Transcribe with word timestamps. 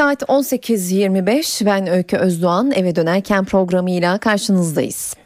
Saat 0.00 0.22
18.25 0.22 1.66
ben 1.66 1.86
Öykü 1.86 2.16
Özdoğan 2.16 2.72
eve 2.72 2.96
dönerken 2.96 3.44
programıyla 3.44 4.18
karşınızdayız. 4.18 5.16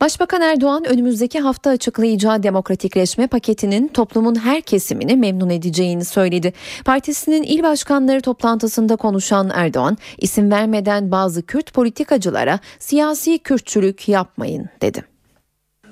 Başbakan 0.00 0.40
Erdoğan 0.40 0.84
önümüzdeki 0.84 1.40
hafta 1.40 1.70
açıklayacağı 1.70 2.42
demokratikleşme 2.42 3.26
paketinin 3.26 3.88
toplumun 3.88 4.34
her 4.34 4.60
kesimini 4.60 5.16
memnun 5.16 5.50
edeceğini 5.50 6.04
söyledi. 6.04 6.52
Partisinin 6.84 7.42
il 7.42 7.62
başkanları 7.62 8.20
toplantısında 8.20 8.96
konuşan 8.96 9.50
Erdoğan, 9.54 9.98
isim 10.18 10.50
vermeden 10.50 11.10
bazı 11.10 11.46
Kürt 11.46 11.72
politikacılara 11.72 12.60
siyasi 12.78 13.38
Kürtçülük 13.38 14.08
yapmayın 14.08 14.68
dedi. 14.82 15.04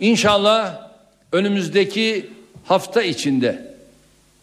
İnşallah 0.01 0.91
önümüzdeki 1.33 2.31
hafta 2.65 3.03
içinde 3.03 3.77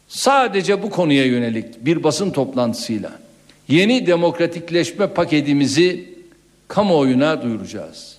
sadece 0.07 0.83
bu 0.83 0.89
konuya 0.89 1.25
yönelik 1.25 1.85
bir 1.85 2.03
basın 2.03 2.31
toplantısıyla 2.31 3.22
yeni 3.67 4.07
demokratikleşme 4.07 5.07
paketimizi 5.07 6.13
kamuoyuna 6.67 7.41
duyuracağız. 7.41 8.17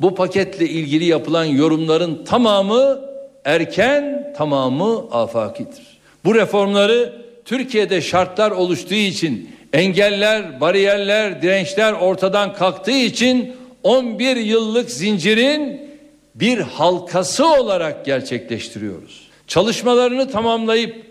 Bu 0.00 0.14
paketle 0.14 0.68
ilgili 0.68 1.04
yapılan 1.04 1.44
yorumların 1.44 2.24
tamamı 2.24 3.00
erken, 3.44 4.34
tamamı 4.36 5.06
afakidir. 5.10 5.98
Bu 6.24 6.34
reformları 6.34 7.24
Türkiye'de 7.44 8.00
şartlar 8.00 8.50
oluştuğu 8.50 8.94
için 8.94 9.50
engeller, 9.72 10.60
bariyerler, 10.60 11.42
dirençler 11.42 11.92
ortadan 11.92 12.54
kalktığı 12.54 12.90
için 12.90 13.56
11 13.82 14.36
yıllık 14.36 14.90
zincirin 14.90 15.90
bir 16.34 16.58
halkası 16.58 17.46
olarak 17.46 18.04
gerçekleştiriyoruz. 18.04 19.28
Çalışmalarını 19.46 20.30
tamamlayıp 20.30 21.06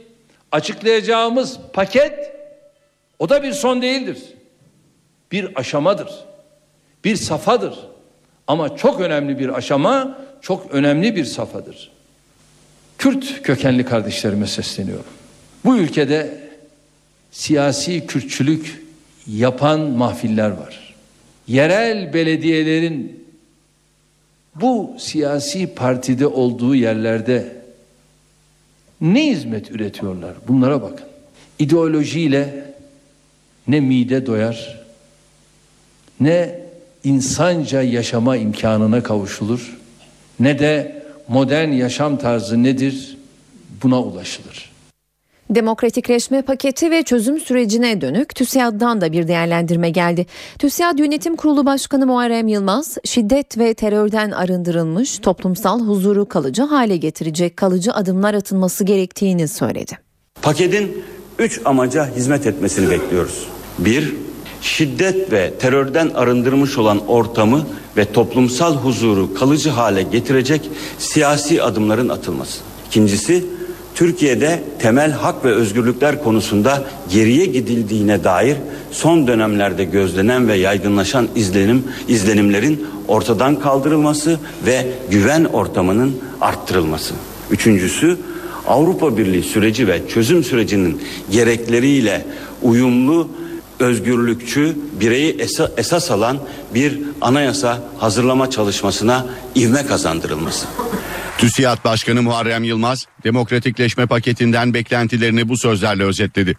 açıklayacağımız 0.52 1.60
paket 1.74 2.33
o 3.24 3.30
da 3.30 3.44
bir 3.44 3.54
son 3.54 3.82
değildir. 3.82 4.18
Bir 5.32 5.60
aşamadır. 5.60 6.10
Bir 7.04 7.16
safadır. 7.16 7.74
Ama 8.48 8.78
çok 8.78 9.02
önemli 9.02 9.40
bir 9.40 9.50
aşama, 9.50 10.20
çok 10.42 10.72
önemli 10.72 11.16
bir 11.16 11.26
safadır. 11.26 11.92
Kürt 12.98 13.42
kökenli 13.42 13.86
kardeşlerime 13.86 14.48
sesleniyorum. 14.48 15.06
Bu 15.66 15.78
ülkede 15.78 16.38
siyasi 17.32 18.08
Kürtçülük 18.08 18.84
yapan 19.28 19.80
mahfiller 19.80 20.50
var. 20.50 20.96
Yerel 21.48 22.14
belediyelerin 22.14 23.26
bu 24.56 24.96
siyasi 25.00 25.76
partide 25.76 26.28
olduğu 26.28 26.76
yerlerde 26.76 27.56
ne 29.02 29.30
hizmet 29.30 29.72
üretiyorlar? 29.72 30.34
Bunlara 30.48 30.82
bakın. 30.82 31.08
İdeolojiyle 31.60 32.73
ne 33.68 33.80
mide 33.80 34.26
doyar, 34.26 34.84
ne 36.20 36.60
insanca 37.04 37.82
yaşama 37.82 38.38
imkanına 38.38 39.04
kavuşulur, 39.04 39.78
ne 40.40 40.60
de 40.60 41.04
modern 41.28 41.70
yaşam 41.70 42.18
tarzı 42.18 42.64
nedir 42.64 43.18
buna 43.84 44.02
ulaşılır. 44.02 44.74
Demokratikleşme 45.50 46.42
paketi 46.42 46.92
ve 46.92 47.04
çözüm 47.04 47.40
sürecine 47.40 48.02
dönük 48.02 48.36
TÜSİAD'dan 48.36 49.02
da 49.02 49.12
bir 49.12 49.28
değerlendirme 49.28 49.90
geldi. 49.90 50.26
TÜSİAD 50.60 51.00
Yönetim 51.00 51.36
Kurulu 51.36 51.66
Başkanı 51.66 52.06
Muharrem 52.06 52.48
Yılmaz, 52.48 52.98
şiddet 53.06 53.58
ve 53.58 53.74
terörden 53.74 54.32
arındırılmış 54.32 55.20
toplumsal 55.20 55.80
huzuru 55.80 56.26
kalıcı 56.26 56.62
hale 56.62 56.98
getirecek 56.98 57.58
kalıcı 57.58 57.94
adımlar 57.94 58.34
atılması 58.34 58.84
gerektiğini 58.84 59.48
söyledi. 59.48 59.98
Paketin 60.42 61.04
üç 61.40 61.62
amaca 61.66 62.16
hizmet 62.16 62.48
etmesini 62.48 62.90
bekliyoruz. 62.90 63.48
Bir, 63.80 64.14
şiddet 64.62 65.32
ve 65.32 65.54
terörden 65.60 66.10
arındırmış 66.10 66.78
olan 66.78 67.08
ortamı 67.08 67.66
ve 67.98 68.06
toplumsal 68.06 68.76
huzuru 68.76 69.34
kalıcı 69.34 69.70
hale 69.70 70.04
getirecek 70.04 70.70
siyasi 70.98 71.64
adımların 71.64 72.10
atılması. 72.10 72.60
İkincisi, 72.88 73.46
Türkiye'de 73.96 74.64
temel 74.80 75.12
hak 75.12 75.46
ve 75.46 75.52
özgürlükler 75.52 76.24
konusunda 76.24 76.84
geriye 77.12 77.46
gidildiğine 77.46 78.24
dair 78.24 78.58
son 78.92 79.28
dönemlerde 79.28 79.84
gözlenen 79.84 80.48
ve 80.48 80.56
yaygınlaşan 80.56 81.28
izlenim 81.36 81.84
izlenimlerin 82.08 82.88
ortadan 83.08 83.60
kaldırılması 83.60 84.40
ve 84.66 84.88
güven 85.12 85.44
ortamının 85.44 86.18
arttırılması. 86.42 87.14
Üçüncüsü 87.52 88.18
Avrupa 88.68 89.18
Birliği 89.18 89.44
süreci 89.44 89.88
ve 89.88 90.08
çözüm 90.08 90.44
sürecinin 90.44 91.02
gerekleriyle 91.32 92.26
uyumlu 92.62 93.30
özgürlükçü 93.84 94.78
bireyi 95.00 95.36
esa, 95.40 95.72
esas 95.78 96.12
alan 96.12 96.40
bir 96.74 97.00
anayasa 97.22 97.80
hazırlama 97.98 98.50
çalışmasına 98.50 99.26
ivme 99.56 99.86
kazandırılması. 99.86 100.66
TÜSİAD 101.38 101.84
Başkanı 101.84 102.22
Muharrem 102.22 102.64
Yılmaz, 102.64 103.06
demokratikleşme 103.24 104.06
paketinden 104.06 104.74
beklentilerini 104.74 105.50
bu 105.50 105.58
sözlerle 105.58 106.04
özetledi. 106.04 106.58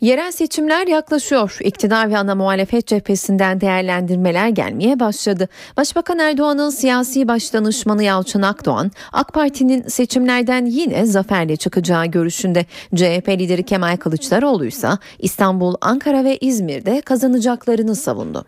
Yerel 0.00 0.32
seçimler 0.32 0.86
yaklaşıyor. 0.86 1.56
İktidar 1.60 2.10
ve 2.10 2.18
ana 2.18 2.34
muhalefet 2.34 2.86
cephesinden 2.86 3.60
değerlendirmeler 3.60 4.48
gelmeye 4.48 5.00
başladı. 5.00 5.48
Başbakan 5.76 6.18
Erdoğan'ın 6.18 6.70
siyasi 6.70 7.28
başdanışmanı 7.28 8.04
Yalçın 8.04 8.42
Akdoğan, 8.42 8.90
AK 9.12 9.34
Parti'nin 9.34 9.88
seçimlerden 9.88 10.66
yine 10.66 11.06
zaferle 11.06 11.56
çıkacağı 11.56 12.06
görüşünde. 12.06 12.66
CHP 12.94 13.28
lideri 13.28 13.62
Kemal 13.62 13.96
Kılıçdaroğlu 13.96 14.66
ise 14.66 14.88
İstanbul, 15.18 15.74
Ankara 15.80 16.24
ve 16.24 16.38
İzmir'de 16.40 17.00
kazanacaklarını 17.00 17.96
savundu. 17.96 18.44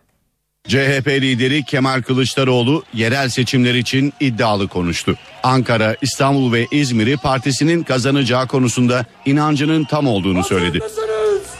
CHP 0.68 1.08
lideri 1.08 1.64
Kemal 1.64 2.02
Kılıçdaroğlu 2.02 2.82
yerel 2.94 3.28
seçimler 3.28 3.74
için 3.74 4.12
iddialı 4.20 4.68
konuştu. 4.68 5.16
Ankara, 5.42 5.96
İstanbul 6.02 6.52
ve 6.52 6.66
İzmir'i 6.70 7.16
partisinin 7.16 7.82
kazanacağı 7.82 8.46
konusunda 8.46 9.04
inancının 9.26 9.84
tam 9.84 10.06
olduğunu 10.06 10.44
söyledi. 10.44 10.80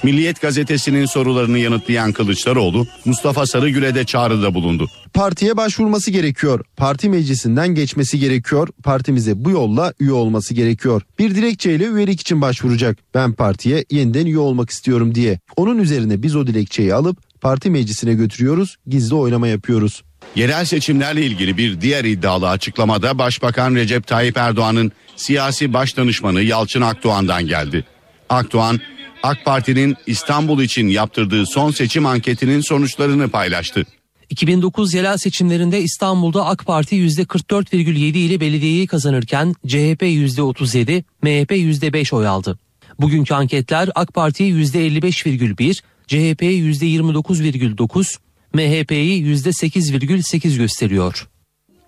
Milliyet 0.02 0.40
gazetesinin 0.40 1.06
sorularını 1.06 1.58
yanıtlayan 1.58 2.12
Kılıçdaroğlu, 2.12 2.86
Mustafa 3.04 3.46
Sarıgül'e 3.46 3.94
de 3.94 4.04
çağrıda 4.04 4.54
bulundu. 4.54 4.88
Partiye 5.14 5.56
başvurması 5.56 6.10
gerekiyor. 6.10 6.64
Parti 6.76 7.08
meclisinden 7.08 7.68
geçmesi 7.68 8.18
gerekiyor. 8.18 8.68
Partimize 8.82 9.44
bu 9.44 9.50
yolla 9.50 9.92
üye 10.00 10.12
olması 10.12 10.54
gerekiyor. 10.54 11.02
Bir 11.18 11.34
dilekçeyle 11.34 11.84
üyelik 11.84 12.20
için 12.20 12.40
başvuracak. 12.40 12.98
Ben 13.14 13.32
partiye 13.32 13.84
yeniden 13.90 14.26
üye 14.26 14.38
olmak 14.38 14.70
istiyorum 14.70 15.14
diye. 15.14 15.38
Onun 15.56 15.78
üzerine 15.78 16.22
biz 16.22 16.36
o 16.36 16.46
dilekçeyi 16.46 16.94
alıp 16.94 17.40
parti 17.40 17.70
meclisine 17.70 18.14
götürüyoruz. 18.14 18.76
Gizli 18.86 19.14
oynama 19.14 19.48
yapıyoruz. 19.48 20.02
Yerel 20.36 20.64
seçimlerle 20.64 21.26
ilgili 21.26 21.56
bir 21.56 21.80
diğer 21.80 22.04
iddialı 22.04 22.48
açıklamada 22.48 23.18
Başbakan 23.18 23.74
Recep 23.74 24.06
Tayyip 24.06 24.36
Erdoğan'ın 24.36 24.92
siyasi 25.16 25.72
başdanışmanı 25.72 26.42
Yalçın 26.42 26.80
Akdoğan'dan 26.80 27.46
geldi. 27.46 27.84
Akdoğan, 28.28 28.80
AK 29.22 29.44
Parti'nin 29.44 29.96
İstanbul 30.06 30.62
için 30.62 30.88
yaptırdığı 30.88 31.46
son 31.46 31.70
seçim 31.70 32.06
anketinin 32.06 32.60
sonuçlarını 32.60 33.28
paylaştı. 33.28 33.84
2009 34.30 34.94
yerel 34.94 35.16
seçimlerinde 35.16 35.82
İstanbul'da 35.82 36.46
AK 36.46 36.66
Parti 36.66 36.96
%44,7 36.96 38.18
ile 38.18 38.40
belediyeyi 38.40 38.86
kazanırken 38.86 39.54
CHP 39.66 40.02
%37, 40.02 41.04
MHP 41.22 41.50
%5 41.50 42.14
oy 42.14 42.26
aldı. 42.26 42.58
Bugünkü 43.00 43.34
anketler 43.34 43.90
AK 43.94 44.14
Parti'yi 44.14 44.54
%55,1, 44.54 45.82
CHP'yi 46.06 46.62
%29,9, 46.62 48.16
MHP'yi 48.54 49.22
%8,8 49.24 50.56
gösteriyor. 50.56 51.28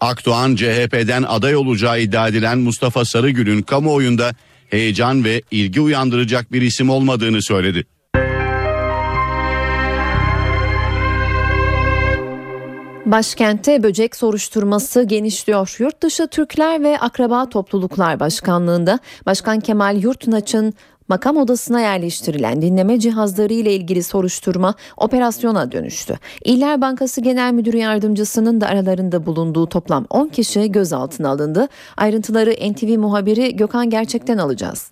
Akdoğan 0.01 0.57
CHP'den 0.57 1.23
aday 1.23 1.57
olacağı 1.57 2.01
iddia 2.01 2.29
edilen 2.29 2.59
Mustafa 2.59 3.05
Sarıgül'ün 3.05 3.63
kamuoyunda 3.63 4.35
heyecan 4.73 5.25
ve 5.25 5.43
ilgi 5.51 5.81
uyandıracak 5.81 6.53
bir 6.53 6.63
isim 6.63 6.91
olmadığını 6.91 7.43
söyledi. 7.43 7.87
Başkentte 13.07 13.83
böcek 13.83 14.17
soruşturması 14.17 15.03
genişliyor. 15.03 15.77
Yurtdışı 15.79 16.27
Türkler 16.27 16.83
ve 16.83 16.99
Akraba 16.99 17.49
Topluluklar 17.49 18.21
Başkanlığında 18.21 18.99
Başkan 19.27 19.61
Kemal 19.61 20.03
Yurtnaç'ın 20.03 20.75
makam 21.13 21.37
odasına 21.37 21.81
yerleştirilen 21.81 22.63
dinleme 22.63 23.01
cihazları 23.01 23.53
ile 23.53 23.75
ilgili 23.75 24.03
soruşturma 24.03 24.75
operasyona 24.97 25.73
dönüştü. 25.73 26.19
İller 26.45 26.81
Bankası 26.81 27.21
Genel 27.21 27.53
Müdürü 27.53 27.77
Yardımcısının 27.77 28.61
da 28.61 28.67
aralarında 28.67 29.27
bulunduğu 29.27 29.67
toplam 29.67 30.07
10 30.11 30.29
kişi 30.29 30.73
gözaltına 30.73 31.29
alındı. 31.29 31.69
Ayrıntıları 31.97 32.73
NTV 32.73 32.99
muhabiri 32.99 33.57
Gökhan 33.57 33.91
Gerçek'ten 33.91 34.39
alacağız. 34.39 34.91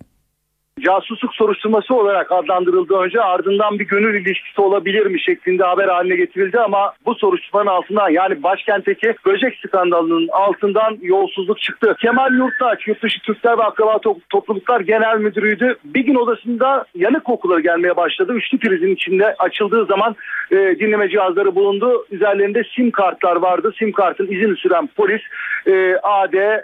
Casusluk 0.79 1.35
soruşturması 1.35 1.95
olarak 1.95 2.31
adlandırıldı 2.31 2.93
önce 2.93 3.21
ardından 3.21 3.79
bir 3.79 3.87
gönül 3.87 4.21
ilişkisi 4.21 4.61
olabilir 4.61 5.05
mi 5.05 5.21
şeklinde 5.21 5.63
haber 5.63 5.87
haline 5.87 6.15
getirildi 6.15 6.59
ama 6.59 6.93
bu 7.05 7.15
soruşturmanın 7.15 7.67
altından 7.67 8.09
yani 8.09 8.43
başkentteki 8.43 9.15
böcek 9.25 9.59
skandalının 9.65 10.27
altından 10.27 10.97
yolsuzluk 11.01 11.61
çıktı. 11.61 11.95
Kemal 12.01 12.33
Yurttaş 12.33 12.87
yurt 12.87 13.03
dışı 13.03 13.21
Türkler 13.21 13.57
ve 13.57 13.63
Akraba 13.63 13.99
Topluluklar 14.29 14.81
Genel 14.81 15.17
Müdürü'ydü. 15.17 15.75
Bir 15.85 16.05
gün 16.05 16.15
odasında 16.15 16.85
yanık 16.95 17.25
kokuları 17.25 17.61
gelmeye 17.61 17.95
başladı. 17.95 18.33
Üçlü 18.33 18.59
prizin 18.59 18.95
içinde 18.95 19.35
açıldığı 19.39 19.85
zaman 19.85 20.15
e, 20.51 20.55
dinleme 20.55 21.09
cihazları 21.09 21.55
bulundu. 21.55 22.05
Üzerlerinde 22.11 22.63
sim 22.75 22.91
kartlar 22.91 23.35
vardı. 23.35 23.73
Sim 23.79 23.91
kartın 23.91 24.27
izini 24.27 24.55
süren 24.55 24.87
polis 24.87 25.21
e, 25.67 25.95
AD 26.03 26.61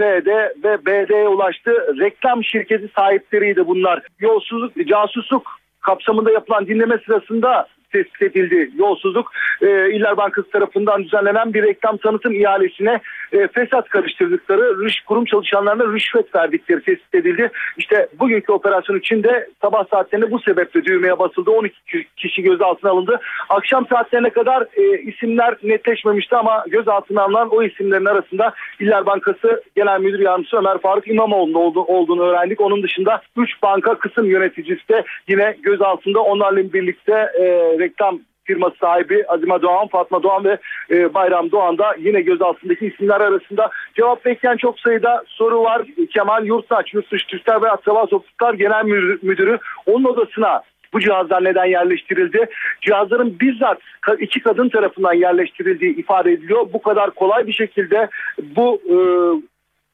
F'de 0.00 0.54
ve 0.64 0.86
B'de 0.86 1.28
ulaştı. 1.28 1.70
Reklam 2.00 2.44
şirketi 2.44 2.88
sahipleriydi 2.96 3.66
bunlar. 3.66 4.02
Yolsuzluk, 4.20 4.72
casusluk 4.86 5.60
kapsamında 5.80 6.30
yapılan 6.30 6.66
dinleme 6.66 6.98
sırasında 7.06 7.66
tespit 7.92 8.22
edildi 8.22 8.70
yolsuzluk. 8.76 9.32
E, 9.62 9.66
İller 9.66 10.16
Bankası 10.16 10.50
tarafından 10.50 11.04
düzenlenen 11.04 11.54
bir 11.54 11.62
reklam 11.62 11.96
tanıtım 11.96 12.32
ihalesine 12.32 13.00
e, 13.32 13.48
fesat 13.48 13.88
karıştırdıkları 13.88 14.78
rüş, 14.78 15.00
kurum 15.00 15.24
çalışanlarına 15.24 15.92
rüşvet 15.92 16.34
verdikleri 16.34 16.80
tespit 16.82 17.14
edildi. 17.14 17.50
İşte 17.76 18.08
bugünkü 18.18 18.52
operasyon 18.52 18.98
için 18.98 19.22
de 19.22 19.48
sabah 19.62 19.84
saatlerinde 19.90 20.30
bu 20.30 20.40
sebeple 20.40 20.84
düğmeye 20.84 21.18
basıldı. 21.18 21.50
12 21.50 21.74
kişi 22.16 22.42
gözaltına 22.42 22.90
alındı. 22.90 23.20
Akşam 23.48 23.86
saatlerine 23.86 24.30
kadar 24.30 24.66
e, 24.76 24.98
isimler 25.02 25.54
netleşmemişti 25.62 26.36
ama 26.36 26.64
gözaltına 26.68 27.22
alınan 27.22 27.48
o 27.50 27.62
isimlerin 27.62 28.04
arasında 28.04 28.54
İller 28.80 29.06
Bankası 29.06 29.62
Genel 29.76 30.00
Müdür 30.00 30.20
Yardımcısı 30.20 30.56
Ömer 30.56 30.78
Faruk 30.78 31.08
İmamoğlu'nda 31.08 31.58
oldu, 31.58 31.80
olduğunu 31.80 32.22
öğrendik. 32.22 32.60
Onun 32.60 32.82
dışında 32.82 33.22
3 33.36 33.62
banka 33.62 33.98
kısım 33.98 34.30
yöneticisi 34.30 34.88
de 34.88 35.04
yine 35.28 35.56
gözaltında 35.62 36.20
onlarla 36.20 36.72
birlikte 36.72 37.12
e, 37.12 37.44
reklam 37.78 38.20
firması 38.50 38.76
sahibi 38.80 39.24
Azima 39.28 39.62
Doğan, 39.62 39.86
Fatma 39.86 40.22
Doğan 40.22 40.44
ve 40.44 40.58
e, 40.90 41.14
Bayram 41.14 41.50
Doğan 41.50 41.78
da 41.78 41.94
yine 41.98 42.20
gözaltındaki 42.20 42.86
isimler 42.86 43.20
arasında 43.20 43.70
cevap 43.96 44.24
bekleyen 44.24 44.56
çok 44.56 44.80
sayıda 44.80 45.22
soru 45.26 45.62
var. 45.62 45.82
Kemal 46.14 46.46
Yurtsaç, 46.46 46.94
Yurtdışı 46.94 47.26
Türkler 47.26 47.62
ve 47.62 47.70
Akraba 47.70 48.06
Topluluklar 48.06 48.54
Genel 48.54 48.84
Müdürü 49.22 49.58
onun 49.86 50.04
odasına 50.04 50.62
bu 50.92 51.00
cihazlar 51.00 51.44
neden 51.44 51.64
yerleştirildi? 51.64 52.46
Cihazların 52.80 53.40
bizzat 53.40 53.78
iki 54.18 54.40
kadın 54.40 54.68
tarafından 54.68 55.14
yerleştirildiği 55.14 55.96
ifade 55.96 56.32
ediliyor. 56.32 56.66
Bu 56.72 56.82
kadar 56.82 57.10
kolay 57.10 57.46
bir 57.46 57.52
şekilde 57.52 58.08
bu 58.56 58.80
e, 58.88 58.96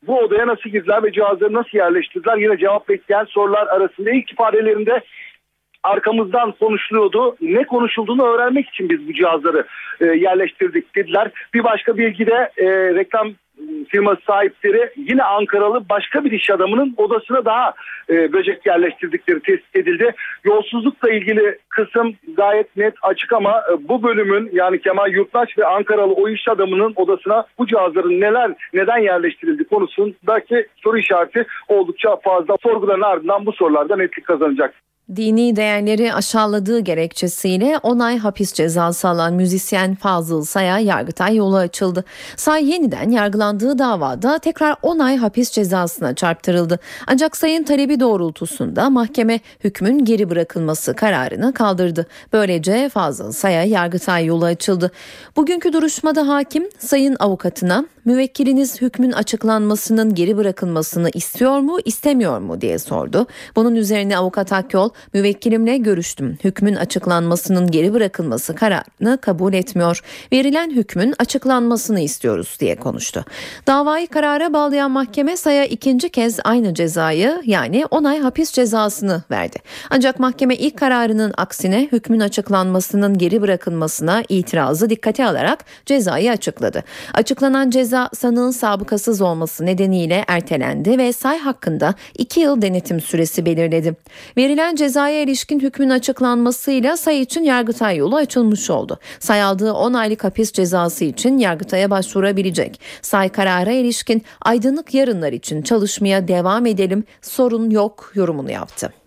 bu 0.06 0.18
odaya 0.18 0.46
nasıl 0.46 0.70
girdiler 0.70 1.02
ve 1.02 1.12
cihazları 1.12 1.52
nasıl 1.52 1.78
yerleştirdiler? 1.78 2.36
Yine 2.36 2.56
cevap 2.58 2.88
bekleyen 2.88 3.24
sorular 3.24 3.66
arasında 3.66 4.10
ilk 4.10 4.32
ifadelerinde 4.32 5.00
arkamızdan 5.86 6.52
konuşuluyordu. 6.52 7.36
Ne 7.40 7.64
konuşulduğunu 7.64 8.26
öğrenmek 8.26 8.68
için 8.68 8.90
biz 8.90 9.08
bu 9.08 9.12
cihazları 9.12 9.66
e, 10.00 10.04
yerleştirdik 10.06 10.96
dediler. 10.96 11.30
Bir 11.54 11.64
başka 11.64 11.98
bilgi 11.98 12.26
de 12.26 12.50
e, 12.56 12.66
reklam 12.94 13.32
firması 13.88 14.20
sahipleri 14.26 14.90
yine 14.96 15.22
Ankaralı 15.22 15.88
başka 15.88 16.24
bir 16.24 16.32
iş 16.32 16.50
adamının 16.50 16.94
odasına 16.96 17.44
daha 17.44 17.74
e, 18.10 18.32
böcek 18.32 18.66
yerleştirdikleri 18.66 19.40
tespit 19.40 19.76
edildi. 19.76 20.14
Yolsuzlukla 20.44 21.10
ilgili 21.10 21.58
kısım 21.68 22.14
gayet 22.36 22.76
net 22.76 22.94
açık 23.02 23.32
ama 23.32 23.62
e, 23.72 23.88
bu 23.88 24.02
bölümün 24.02 24.50
yani 24.52 24.80
Kemal 24.80 25.12
Yurttaş 25.12 25.58
ve 25.58 25.66
Ankaralı 25.66 26.12
o 26.12 26.28
iş 26.28 26.48
adamının 26.48 26.92
odasına 26.96 27.46
bu 27.58 27.66
cihazların 27.66 28.20
neler 28.20 28.52
neden 28.72 28.98
yerleştirildi 28.98 29.64
konusundaki 29.64 30.66
soru 30.76 30.98
işareti 30.98 31.44
oldukça 31.68 32.16
fazla. 32.16 32.56
Sorguların 32.62 33.02
ardından 33.02 33.46
bu 33.46 33.52
sorularda 33.52 33.96
netlik 33.96 34.26
kazanacak 34.26 34.74
dini 35.16 35.56
değerleri 35.56 36.14
aşağıladığı 36.14 36.80
gerekçesiyle 36.80 37.78
10 37.82 37.98
ay 37.98 38.18
hapis 38.18 38.52
cezası 38.52 39.08
alan 39.08 39.34
müzisyen 39.34 39.94
Fazıl 39.94 40.44
Say'a 40.44 40.78
Yargıtay 40.78 41.36
yolu 41.36 41.56
açıldı. 41.56 42.04
Say 42.36 42.70
yeniden 42.70 43.10
yargılandığı 43.10 43.78
davada 43.78 44.38
tekrar 44.38 44.76
10 44.82 44.98
ay 44.98 45.16
hapis 45.16 45.50
cezasına 45.50 46.14
çarptırıldı. 46.14 46.78
Ancak 47.06 47.36
Say'ın 47.36 47.62
talebi 47.62 48.00
doğrultusunda 48.00 48.90
mahkeme 48.90 49.40
hükmün 49.64 50.04
geri 50.04 50.30
bırakılması 50.30 50.94
kararını 50.94 51.52
kaldırdı. 51.54 52.06
Böylece 52.32 52.88
Fazıl 52.88 53.32
Say'a 53.32 53.64
Yargıtay 53.64 54.24
yolu 54.26 54.44
açıldı. 54.44 54.90
Bugünkü 55.36 55.72
duruşmada 55.72 56.28
hakim 56.28 56.68
Say'ın 56.78 57.16
avukatına 57.20 57.84
müvekkiliniz 58.04 58.80
hükmün 58.80 59.12
açıklanmasının 59.12 60.14
geri 60.14 60.36
bırakılmasını 60.36 61.10
istiyor 61.14 61.58
mu 61.58 61.78
istemiyor 61.84 62.38
mu 62.38 62.60
diye 62.60 62.78
sordu. 62.78 63.26
Bunun 63.56 63.74
üzerine 63.74 64.18
avukat 64.18 64.52
Akyol 64.52 64.90
müvekkilimle 65.12 65.76
görüştüm. 65.76 66.38
Hükmün 66.44 66.74
açıklanmasının 66.74 67.70
geri 67.70 67.94
bırakılması 67.94 68.54
kararını 68.54 69.18
kabul 69.20 69.54
etmiyor. 69.54 70.00
Verilen 70.32 70.70
hükmün 70.70 71.14
açıklanmasını 71.18 72.00
istiyoruz 72.00 72.56
diye 72.60 72.76
konuştu. 72.76 73.24
Davayı 73.66 74.06
karara 74.06 74.52
bağlayan 74.52 74.90
mahkeme 74.90 75.36
Say'a 75.36 75.64
ikinci 75.64 76.08
kez 76.08 76.38
aynı 76.44 76.74
cezayı 76.74 77.42
yani 77.44 77.86
10 77.90 78.04
ay 78.04 78.18
hapis 78.18 78.52
cezasını 78.52 79.22
verdi. 79.30 79.58
Ancak 79.90 80.20
mahkeme 80.20 80.54
ilk 80.54 80.78
kararının 80.78 81.34
aksine 81.36 81.88
hükmün 81.92 82.20
açıklanmasının 82.20 83.18
geri 83.18 83.42
bırakılmasına 83.42 84.22
itirazı 84.28 84.90
dikkate 84.90 85.26
alarak 85.26 85.64
cezayı 85.86 86.30
açıkladı. 86.30 86.84
Açıklanan 87.14 87.70
ceza 87.70 87.86
ceza 87.86 88.10
sanığın 88.14 88.50
sabıkasız 88.50 89.20
olması 89.20 89.66
nedeniyle 89.66 90.24
ertelendi 90.28 90.98
ve 90.98 91.12
say 91.12 91.38
hakkında 91.38 91.94
2 92.18 92.40
yıl 92.40 92.62
denetim 92.62 93.00
süresi 93.00 93.46
belirledi. 93.46 93.96
Verilen 94.36 94.76
cezaya 94.86 95.22
ilişkin 95.22 95.60
hükmün 95.60 95.90
açıklanmasıyla 95.90 96.96
say 96.96 97.20
için 97.20 97.44
Yargıtay 97.44 97.96
yolu 97.96 98.16
açılmış 98.16 98.70
oldu. 98.70 98.98
Say 99.18 99.42
aldığı 99.42 99.72
10 99.72 99.92
aylık 99.92 100.24
hapis 100.24 100.52
cezası 100.52 101.04
için 101.04 101.38
Yargıtay'a 101.38 101.90
başvurabilecek. 101.90 102.80
Say 103.02 103.28
karara 103.28 103.72
ilişkin 103.72 104.22
aydınlık 104.42 104.94
yarınlar 104.94 105.32
için 105.32 105.62
çalışmaya 105.62 106.28
devam 106.28 106.66
edelim 106.66 107.04
sorun 107.22 107.70
yok 107.70 108.12
yorumunu 108.14 108.50
yaptı. 108.50 109.05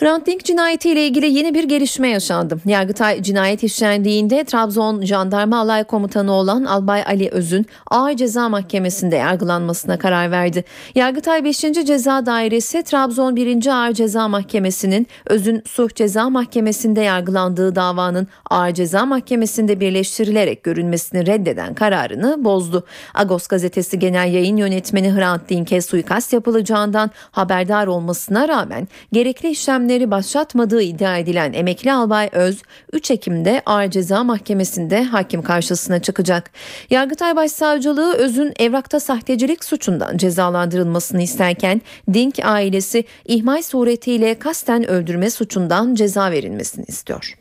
Hrant 0.00 0.26
Dink 0.26 0.44
cinayetiyle 0.44 1.06
ilgili 1.06 1.26
yeni 1.26 1.54
bir 1.54 1.64
gelişme 1.64 2.08
yaşandı. 2.08 2.58
Yargıtay 2.66 3.22
cinayet 3.22 3.62
işlendiğinde 3.62 4.44
Trabzon 4.44 5.02
Jandarma 5.02 5.58
Alay 5.58 5.84
Komutanı 5.84 6.32
olan 6.32 6.64
Albay 6.64 7.02
Ali 7.06 7.28
Öz'ün 7.30 7.66
Ağır 7.90 8.16
Ceza 8.16 8.48
Mahkemesi'nde 8.48 9.16
yargılanmasına 9.16 9.98
karar 9.98 10.30
verdi. 10.30 10.64
Yargıtay 10.94 11.44
5. 11.44 11.60
Ceza 11.60 12.26
Dairesi 12.26 12.82
Trabzon 12.82 13.36
1. 13.36 13.66
Ağır 13.66 13.92
Ceza 13.92 14.28
Mahkemesi'nin 14.28 15.06
Öz'ün 15.26 15.62
Suh 15.66 15.94
Ceza 15.94 16.30
Mahkemesi'nde 16.30 17.00
yargılandığı 17.00 17.74
davanın 17.74 18.28
Ağır 18.50 18.74
Ceza 18.74 19.06
Mahkemesi'nde 19.06 19.80
birleştirilerek 19.80 20.64
görülmesini 20.64 21.26
reddeden 21.26 21.74
kararını 21.74 22.44
bozdu. 22.44 22.84
Agos 23.14 23.46
gazetesi 23.46 23.98
genel 23.98 24.32
yayın 24.32 24.56
yönetmeni 24.56 25.12
Hrant 25.12 25.48
Dink'e 25.48 25.80
suikast 25.80 26.32
yapılacağından 26.32 27.10
haberdar 27.30 27.86
olmasına 27.86 28.48
rağmen 28.48 28.88
gerekli 29.12 29.50
işlemler 29.50 29.89
işlemleri 29.90 30.10
başlatmadığı 30.10 30.82
iddia 30.82 31.18
edilen 31.18 31.52
emekli 31.52 31.92
albay 31.92 32.28
Öz 32.32 32.62
3 32.92 33.10
Ekim'de 33.10 33.62
Ağır 33.66 33.90
Ceza 33.90 34.24
Mahkemesi'nde 34.24 35.04
hakim 35.04 35.42
karşısına 35.42 35.98
çıkacak. 35.98 36.50
Yargıtay 36.90 37.36
Başsavcılığı 37.36 38.14
Öz'ün 38.14 38.52
evrakta 38.58 39.00
sahtecilik 39.00 39.64
suçundan 39.64 40.16
cezalandırılmasını 40.16 41.22
isterken 41.22 41.82
Dink 42.12 42.38
ailesi 42.42 43.04
ihmal 43.24 43.62
suretiyle 43.62 44.38
kasten 44.38 44.90
öldürme 44.90 45.30
suçundan 45.30 45.94
ceza 45.94 46.30
verilmesini 46.30 46.84
istiyor. 46.88 47.39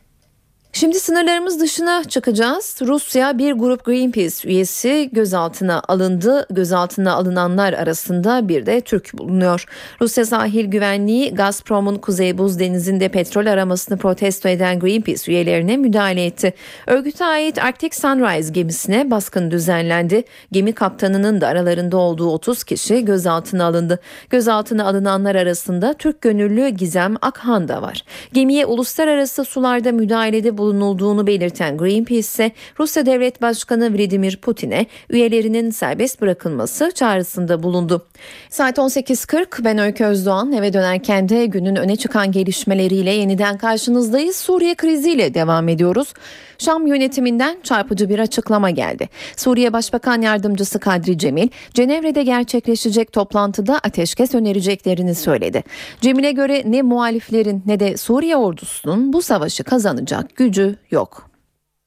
Şimdi 0.74 1.00
sınırlarımız 1.00 1.60
dışına 1.60 2.04
çıkacağız. 2.04 2.78
Rusya 2.82 3.38
bir 3.38 3.52
grup 3.52 3.86
Greenpeace 3.86 4.50
üyesi 4.50 5.10
gözaltına 5.12 5.82
alındı. 5.88 6.46
Gözaltına 6.50 7.14
alınanlar 7.14 7.74
arasında 7.74 8.48
bir 8.48 8.66
de 8.66 8.82
Türk 8.82 9.14
bulunuyor. 9.14 9.66
Rusya 10.02 10.26
sahil 10.26 10.66
güvenliği 10.66 11.34
Gazprom'un 11.36 11.96
Kuzey 11.96 12.38
Buz 12.38 12.60
Denizi'nde 12.60 13.10
petrol 13.10 13.46
aramasını 13.46 13.98
protesto 13.98 14.50
eden 14.50 14.80
Greenpeace 14.80 15.32
üyelerine 15.32 15.78
müdahale 15.78 16.26
etti. 16.26 16.54
Örgüte 16.88 17.26
ait 17.26 17.58
Arctic 17.58 17.96
Sunrise 17.96 18.54
gemisine 18.54 19.12
baskın 19.12 19.52
düzenlendi. 19.52 20.24
Gemi 20.52 20.74
kaptanının 20.74 21.42
da 21.42 21.48
aralarında 21.48 21.98
olduğu 21.98 22.30
30 22.30 22.64
kişi 22.64 23.06
gözaltına 23.06 23.66
alındı. 23.66 24.00
Gözaltına 24.30 24.88
alınanlar 24.88 25.36
arasında 25.36 25.94
Türk 25.94 26.22
gönüllü 26.22 26.70
Gizem 26.70 27.16
Akhan 27.22 27.68
da 27.68 27.82
var. 27.82 28.04
Gemiye 28.34 28.66
uluslararası 28.66 29.46
sularda 29.46 29.92
müdahalede 29.92 30.59
bulunulduğunu 30.60 31.28
belirten 31.28 31.78
Greenpeace 31.78 32.20
ise 32.20 32.52
Rusya 32.80 33.06
Devlet 33.06 33.42
Başkanı 33.42 33.94
Vladimir 33.94 34.38
Putin'e 34.38 34.86
üyelerinin 35.10 35.70
serbest 35.70 36.22
bırakılması 36.22 36.92
çağrısında 36.96 37.64
bulundu. 37.64 38.08
Saat 38.50 38.78
18.40 38.78 39.64
ben 39.64 39.78
Öykü 39.78 40.06
Özdoğan 40.06 40.52
eve 40.52 40.74
dönerken 40.74 41.30
de 41.30 41.46
günün 41.46 41.76
öne 41.76 41.96
çıkan 41.96 42.32
gelişmeleriyle 42.32 43.12
yeniden 43.12 43.58
karşınızdayız. 43.58 44.36
Suriye 44.36 44.76
kriziyle 44.76 45.34
devam 45.34 45.70
ediyoruz. 45.70 46.14
Şam 46.58 46.88
yönetiminden 46.88 47.58
çarpıcı 47.64 48.10
bir 48.10 48.20
açıklama 48.20 48.70
geldi. 48.70 49.10
Suriye 49.38 49.74
Başbakan 49.74 50.22
Yardımcısı 50.22 50.80
Kadri 50.80 51.18
Cemil, 51.18 51.48
Cenevre'de 51.74 52.24
gerçekleşecek 52.24 53.14
toplantıda 53.14 53.80
ateşkes 53.84 54.36
önereceklerini 54.36 55.16
söyledi. 55.16 55.64
Cemil'e 56.02 56.32
göre 56.32 56.64
ne 56.66 56.82
muhaliflerin 56.82 57.64
ne 57.66 57.80
de 57.80 57.98
Suriye 57.98 58.38
ordusunun 58.38 59.14
bu 59.14 59.22
savaşı 59.22 59.64
kazanacak 59.64 60.36
gücü 60.36 60.49
yok. 60.92 61.30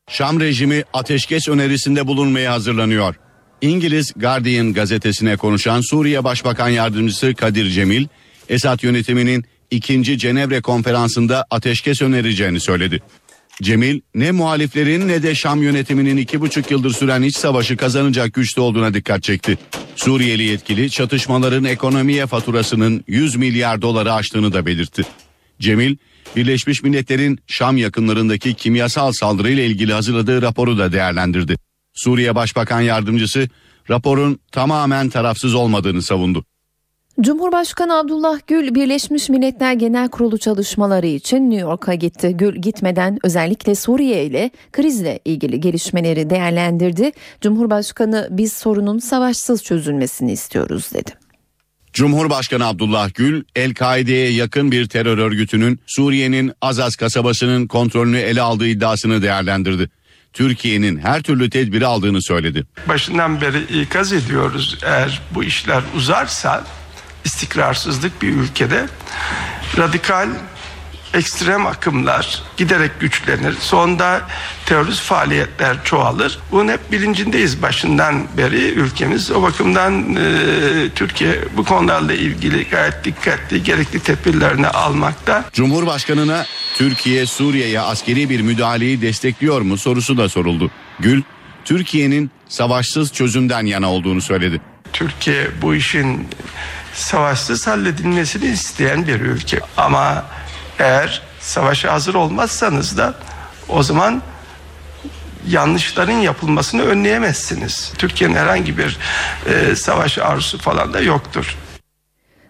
Şam 0.09 0.41
rejimi 0.41 0.85
ateşkes 0.93 1.49
önerisinde 1.49 2.07
bulunmaya 2.07 2.53
hazırlanıyor. 2.53 3.15
İngiliz 3.61 4.13
Guardian 4.17 4.73
gazetesine 4.73 5.37
konuşan 5.37 5.81
Suriye 5.81 6.25
Başbakan 6.25 6.69
Yardımcısı 6.69 7.35
Kadir 7.35 7.71
Cemil, 7.71 8.07
Esad 8.49 8.83
yönetiminin 8.83 9.45
ikinci 9.71 10.19
Cenevre 10.19 10.61
konferansında 10.61 11.47
ateşkes 11.51 12.03
önereceğini 12.03 12.61
söyledi. 12.61 13.03
Cemil 13.63 14.01
ne 14.15 14.31
muhaliflerin 14.31 15.09
ne 15.09 15.23
de 15.23 15.35
Şam 15.35 15.63
yönetiminin 15.63 16.17
iki 16.17 16.41
buçuk 16.41 16.71
yıldır 16.71 16.91
süren 16.91 17.23
iç 17.23 17.37
savaşı 17.37 17.77
kazanacak 17.77 18.35
güçte 18.35 18.61
olduğuna 18.61 18.95
dikkat 18.95 19.23
çekti. 19.23 19.59
Suriyeli 19.97 20.43
yetkili 20.43 20.91
çatışmaların 20.91 21.65
ekonomiye 21.65 22.27
faturasının 22.27 23.05
100 23.07 23.37
milyar 23.37 23.83
doları 23.83 24.13
aştığını 24.13 24.53
da 24.53 24.67
belirtti. 24.67 25.03
Cemil, 25.63 25.97
Birleşmiş 26.37 26.83
Milletler'in 26.83 27.39
Şam 27.47 27.77
yakınlarındaki 27.77 28.55
kimyasal 28.55 29.13
saldırıyla 29.13 29.63
ilgili 29.63 29.93
hazırladığı 29.93 30.43
raporu 30.43 30.79
da 30.79 30.93
değerlendirdi. 30.93 31.57
Suriye 31.95 32.35
Başbakan 32.35 32.81
Yardımcısı 32.81 33.49
raporun 33.91 34.39
tamamen 34.53 35.09
tarafsız 35.09 35.55
olmadığını 35.55 36.03
savundu. 36.03 36.45
Cumhurbaşkanı 37.21 37.99
Abdullah 37.99 38.39
Gül 38.47 38.75
Birleşmiş 38.75 39.29
Milletler 39.29 39.73
Genel 39.73 40.09
Kurulu 40.09 40.39
çalışmaları 40.39 41.07
için 41.07 41.51
New 41.51 41.69
York'a 41.69 41.95
gitti. 41.95 42.35
Gül 42.37 42.57
gitmeden 42.57 43.19
özellikle 43.25 43.75
Suriye 43.75 44.25
ile 44.25 44.51
krizle 44.73 45.21
ilgili 45.25 45.61
gelişmeleri 45.61 46.31
değerlendirdi. 46.31 47.13
Cumhurbaşkanı 47.41 48.29
biz 48.31 48.53
sorunun 48.53 48.99
savaşsız 48.99 49.63
çözülmesini 49.63 50.33
istiyoruz 50.33 50.91
dedi. 50.95 51.22
Cumhurbaşkanı 51.93 52.67
Abdullah 52.67 53.15
Gül, 53.15 53.45
El-Kaide'ye 53.57 54.33
yakın 54.33 54.73
bir 54.73 54.89
terör 54.89 55.19
örgütünün 55.19 55.81
Suriye'nin 55.87 56.53
Azaz 56.61 56.97
kasabasının 56.97 57.67
kontrolünü 57.67 58.19
ele 58.19 58.43
aldığı 58.43 58.67
iddiasını 58.69 59.23
değerlendirdi. 59.23 59.91
Türkiye'nin 60.33 60.99
her 60.99 61.23
türlü 61.23 61.51
tedbiri 61.51 61.87
aldığını 61.87 62.23
söyledi. 62.23 62.67
Başından 62.89 63.41
beri 63.41 63.83
ikaz 63.83 64.13
ediyoruz 64.13 64.79
eğer 64.83 65.21
bu 65.35 65.45
işler 65.45 65.83
uzarsa 65.97 66.65
istikrarsızlık 67.25 68.23
bir 68.23 68.29
ülkede 68.29 68.87
radikal 69.79 70.29
ekstrem 71.15 71.67
akımlar 71.67 72.43
giderek 72.57 73.01
güçlenir. 73.01 73.55
Sonunda 73.61 74.21
terörist 74.67 75.01
faaliyetler 75.01 75.85
çoğalır. 75.85 76.39
Bunun 76.53 76.73
hep 76.73 76.93
bilincindeyiz 76.93 77.63
başından 77.63 78.25
beri 78.37 78.71
ülkemiz. 78.71 79.31
O 79.31 79.43
bakımdan 79.43 80.17
e, 80.17 80.89
Türkiye 80.95 81.39
bu 81.57 81.65
konularla 81.65 82.13
ilgili 82.13 82.69
gayet 82.69 83.05
dikkatli 83.05 83.63
gerekli 83.63 84.01
tedbirlerini 84.01 84.69
almakta. 84.69 85.45
Cumhurbaşkanına 85.53 86.47
Türkiye 86.77 87.27
Suriye'ye 87.27 87.81
askeri 87.81 88.31
bir 88.31 88.41
müdahaleyi 88.41 89.03
destekliyor 89.03 89.61
mu 89.61 89.79
sorusu 89.79 90.17
da 90.17 90.29
soruldu. 90.29 90.71
Gül, 90.99 91.23
Türkiye'nin 91.65 92.31
savaşsız 92.49 93.13
çözümden 93.13 93.67
yana 93.67 93.93
olduğunu 93.93 94.21
söyledi. 94.21 94.61
Türkiye 94.93 95.49
bu 95.63 95.75
işin 95.75 96.29
savaşsız 96.95 97.67
halledilmesini 97.67 98.47
isteyen 98.47 99.07
bir 99.07 99.21
ülke. 99.21 99.61
Ama 99.77 100.25
eğer 100.79 101.23
savaşa 101.41 101.93
hazır 101.93 102.15
olmazsanız 102.15 102.97
da 102.99 103.15
o 103.69 103.83
zaman 103.83 104.23
yanlışların 105.49 106.13
yapılmasını 106.13 106.83
önleyemezsiniz. 106.83 107.93
Türkiye'nin 107.99 108.35
herhangi 108.35 108.79
bir 108.79 108.99
e, 109.47 109.77
savaş 109.77 110.19
arzusu 110.19 110.59
falan 110.59 110.93
da 110.93 111.01
yoktur. 111.01 111.57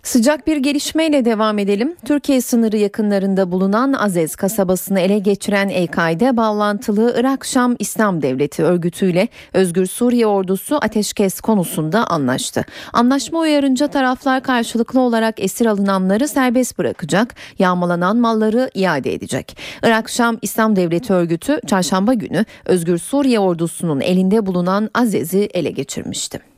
Sıcak 0.02 0.46
bir 0.46 0.56
gelişmeyle 0.56 1.24
devam 1.24 1.58
edelim. 1.58 1.96
Türkiye 2.04 2.40
sınırı 2.40 2.76
yakınlarında 2.76 3.52
bulunan 3.52 3.92
Azez 3.92 4.36
kasabasını 4.36 5.00
ele 5.00 5.18
geçiren 5.18 5.68
El-Kaide 5.68 6.36
bağlantılı 6.36 7.14
Irak 7.18 7.44
Şam 7.44 7.76
İslam 7.78 8.22
Devleti 8.22 8.62
örgütüyle 8.64 9.28
Özgür 9.52 9.86
Suriye 9.86 10.26
ordusu 10.26 10.76
ateşkes 10.76 11.40
konusunda 11.40 12.06
anlaştı. 12.06 12.64
Anlaşma 12.92 13.38
uyarınca 13.38 13.86
taraflar 13.86 14.42
karşılıklı 14.42 15.00
olarak 15.00 15.40
esir 15.40 15.66
alınanları 15.66 16.28
serbest 16.28 16.78
bırakacak, 16.78 17.34
yağmalanan 17.58 18.16
malları 18.16 18.70
iade 18.74 19.14
edecek. 19.14 19.56
Irak 19.82 20.10
Şam 20.10 20.38
İslam 20.42 20.76
Devleti 20.76 21.12
örgütü 21.12 21.60
çarşamba 21.66 22.14
günü 22.14 22.44
Özgür 22.64 22.98
Suriye 22.98 23.38
ordusunun 23.38 24.00
elinde 24.00 24.46
bulunan 24.46 24.90
Azez'i 24.94 25.48
ele 25.54 25.70
geçirmişti. 25.70 26.51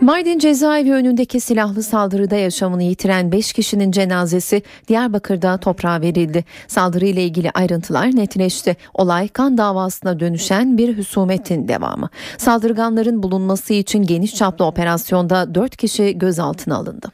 Mardin 0.00 0.38
cezaevi 0.38 0.92
önündeki 0.92 1.40
silahlı 1.40 1.82
saldırıda 1.82 2.36
yaşamını 2.36 2.82
yitiren 2.82 3.32
5 3.32 3.52
kişinin 3.52 3.90
cenazesi 3.90 4.62
Diyarbakır'da 4.88 5.56
toprağa 5.56 6.00
verildi. 6.00 6.44
Saldırıyla 6.68 7.22
ilgili 7.22 7.50
ayrıntılar 7.50 8.16
netleşti. 8.16 8.76
Olay 8.94 9.28
kan 9.28 9.58
davasına 9.58 10.20
dönüşen 10.20 10.78
bir 10.78 10.98
husumetin 10.98 11.68
devamı. 11.68 12.08
Saldırganların 12.38 13.22
bulunması 13.22 13.74
için 13.74 14.02
geniş 14.02 14.34
çaplı 14.34 14.64
operasyonda 14.64 15.54
4 15.54 15.76
kişi 15.76 16.18
gözaltına 16.18 16.76
alındı. 16.76 17.08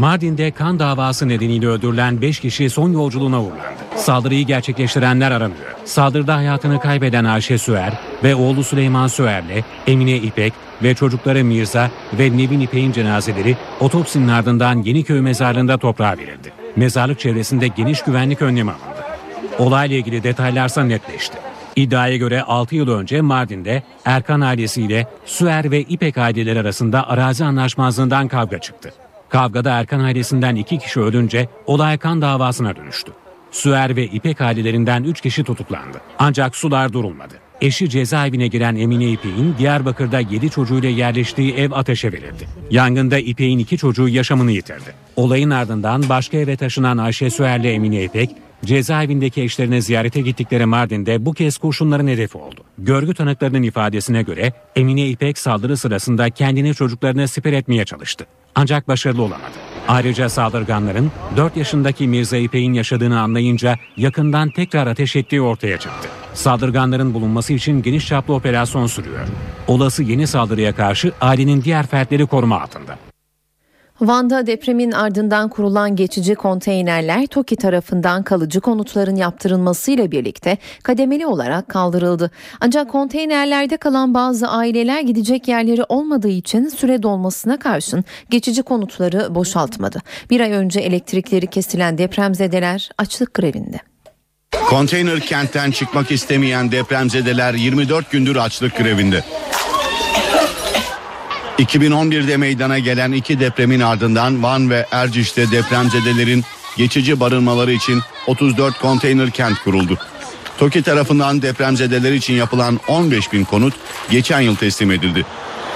Mardin'de 0.00 0.50
kan 0.50 0.78
davası 0.78 1.28
nedeniyle 1.28 1.66
öldürülen 1.66 2.22
5 2.22 2.40
kişi 2.40 2.70
son 2.70 2.92
yolculuğuna 2.92 3.42
uğurlandı. 3.42 3.80
Saldırıyı 3.96 4.46
gerçekleştirenler 4.46 5.30
aranıyor. 5.30 5.74
Saldırıda 5.84 6.36
hayatını 6.36 6.80
kaybeden 6.80 7.24
Ayşe 7.24 7.58
Süer 7.58 7.92
ve 8.24 8.34
oğlu 8.34 8.64
Süleyman 8.64 9.06
Süer'le 9.06 9.64
Emine 9.86 10.16
İpek 10.16 10.52
ve 10.82 10.94
çocukları 10.94 11.44
Mirza 11.44 11.90
ve 12.18 12.36
Nevin 12.36 12.60
İpek'in 12.60 12.92
cenazeleri 12.92 13.56
otopsinin 13.80 14.28
ardından 14.28 14.82
Yeniköy 14.82 15.20
mezarlığında 15.20 15.78
toprağa 15.78 16.18
verildi. 16.18 16.52
Mezarlık 16.76 17.20
çevresinde 17.20 17.68
geniş 17.68 18.02
güvenlik 18.02 18.42
önlemi 18.42 18.70
alındı. 18.70 19.04
Olayla 19.58 19.96
ilgili 19.96 20.22
detaylarsa 20.22 20.84
netleşti. 20.84 21.38
İddiaya 21.76 22.16
göre 22.16 22.42
6 22.42 22.76
yıl 22.76 22.88
önce 22.88 23.20
Mardin'de 23.20 23.82
Erkan 24.04 24.40
ailesiyle 24.40 25.06
Süer 25.24 25.70
ve 25.70 25.80
İpek 25.80 26.18
aileleri 26.18 26.60
arasında 26.60 27.08
arazi 27.08 27.44
anlaşmazlığından 27.44 28.28
kavga 28.28 28.58
çıktı. 28.58 28.92
Kavgada 29.30 29.70
Erkan 29.70 30.00
ailesinden 30.00 30.54
iki 30.54 30.78
kişi 30.78 31.00
ölünce 31.00 31.48
olay 31.66 31.98
kan 31.98 32.22
davasına 32.22 32.76
dönüştü. 32.76 33.12
Süer 33.50 33.96
ve 33.96 34.04
İpek 34.04 34.40
ailelerinden 34.40 35.04
üç 35.04 35.20
kişi 35.20 35.44
tutuklandı. 35.44 36.00
Ancak 36.18 36.56
sular 36.56 36.92
durulmadı. 36.92 37.34
Eşi 37.60 37.90
cezaevine 37.90 38.46
giren 38.46 38.76
Emine 38.76 39.10
İpek'in 39.10 39.54
Diyarbakır'da 39.58 40.20
7 40.20 40.50
çocuğuyla 40.50 40.88
yerleştiği 40.88 41.54
ev 41.54 41.72
ateşe 41.72 42.12
verildi. 42.12 42.48
Yangında 42.70 43.18
İpek'in 43.18 43.58
iki 43.58 43.78
çocuğu 43.78 44.08
yaşamını 44.08 44.52
yitirdi. 44.52 44.94
Olayın 45.16 45.50
ardından 45.50 46.08
başka 46.08 46.36
eve 46.36 46.56
taşınan 46.56 46.98
Ayşe 46.98 47.30
Süer'le 47.30 47.64
Emine 47.64 48.04
İpek, 48.04 48.30
cezaevindeki 48.64 49.42
eşlerine 49.42 49.80
ziyarete 49.80 50.20
gittikleri 50.20 50.66
Mardin'de 50.66 51.26
bu 51.26 51.32
kez 51.32 51.58
kurşunların 51.58 52.06
hedefi 52.06 52.38
oldu. 52.38 52.60
Görgü 52.78 53.14
tanıklarının 53.14 53.62
ifadesine 53.62 54.22
göre 54.22 54.52
Emine 54.76 55.06
İpek 55.08 55.38
saldırı 55.38 55.76
sırasında 55.76 56.30
kendini 56.30 56.74
çocuklarına 56.74 57.26
siper 57.26 57.52
etmeye 57.52 57.84
çalıştı. 57.84 58.26
Ancak 58.54 58.88
başarılı 58.88 59.22
olamadı. 59.22 59.54
Ayrıca 59.88 60.28
saldırganların 60.28 61.12
4 61.36 61.56
yaşındaki 61.56 62.08
Mirza 62.08 62.36
İpek'in 62.36 62.72
yaşadığını 62.72 63.20
anlayınca 63.20 63.76
yakından 63.96 64.50
tekrar 64.50 64.86
ateş 64.86 65.16
ettiği 65.16 65.40
ortaya 65.42 65.78
çıktı. 65.78 66.08
Saldırganların 66.34 67.14
bulunması 67.14 67.52
için 67.52 67.82
geniş 67.82 68.06
çaplı 68.06 68.34
operasyon 68.34 68.86
sürüyor. 68.86 69.28
Olası 69.66 70.02
yeni 70.02 70.26
saldırıya 70.26 70.74
karşı 70.74 71.12
ailenin 71.20 71.62
diğer 71.62 71.86
fertleri 71.86 72.26
koruma 72.26 72.60
altında. 72.60 73.09
Van'da 74.00 74.46
depremin 74.46 74.92
ardından 74.92 75.48
kurulan 75.48 75.96
geçici 75.96 76.34
konteynerler 76.34 77.26
TOKİ 77.26 77.56
tarafından 77.56 78.22
kalıcı 78.22 78.60
konutların 78.60 79.16
yaptırılmasıyla 79.16 80.10
birlikte 80.10 80.58
kademeli 80.82 81.26
olarak 81.26 81.68
kaldırıldı. 81.68 82.30
Ancak 82.60 82.90
konteynerlerde 82.90 83.76
kalan 83.76 84.14
bazı 84.14 84.48
aileler 84.48 85.00
gidecek 85.00 85.48
yerleri 85.48 85.84
olmadığı 85.88 86.28
için 86.28 86.68
süre 86.68 87.02
dolmasına 87.02 87.58
karşın 87.58 88.04
geçici 88.30 88.62
konutları 88.62 89.34
boşaltmadı. 89.34 90.00
Bir 90.30 90.40
ay 90.40 90.52
önce 90.52 90.80
elektrikleri 90.80 91.46
kesilen 91.46 91.98
depremzedeler 91.98 92.90
açlık 92.98 93.34
grevinde. 93.34 93.78
Konteyner 94.68 95.20
kentten 95.20 95.70
çıkmak 95.70 96.10
istemeyen 96.10 96.72
depremzedeler 96.72 97.54
24 97.54 98.10
gündür 98.10 98.36
açlık 98.36 98.76
grevinde. 98.76 99.24
2011'de 101.60 102.36
meydana 102.36 102.78
gelen 102.78 103.12
iki 103.12 103.40
depremin 103.40 103.80
ardından 103.80 104.42
Van 104.42 104.70
ve 104.70 104.86
Erciş'te 104.90 105.50
depremzedelerin 105.50 106.44
geçici 106.76 107.20
barınmaları 107.20 107.72
için 107.72 108.00
34 108.26 108.78
konteyner 108.78 109.30
kent 109.30 109.58
kuruldu. 109.64 109.98
TOKİ 110.58 110.82
tarafından 110.82 111.42
depremzedeler 111.42 112.12
için 112.12 112.34
yapılan 112.34 112.80
15 112.88 113.32
bin 113.32 113.44
konut 113.44 113.74
geçen 114.10 114.40
yıl 114.40 114.56
teslim 114.56 114.90
edildi. 114.90 115.26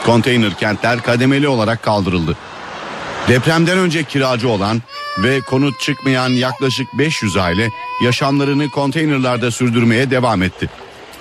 Konteyner 0.07 0.55
kentler 0.55 1.03
kademeli 1.03 1.49
olarak 1.49 1.83
kaldırıldı. 1.83 2.37
Depremden 3.29 3.79
önce 3.79 4.05
kiracı 4.05 4.49
olan 4.49 4.83
ve 5.19 5.41
konut 5.41 5.81
çıkmayan 5.81 6.29
yaklaşık 6.29 6.99
500 6.99 7.37
aile 7.37 7.71
yaşamlarını 8.03 8.71
konteynerlarda 8.71 9.50
sürdürmeye 9.50 10.11
devam 10.11 10.43
etti. 10.43 10.71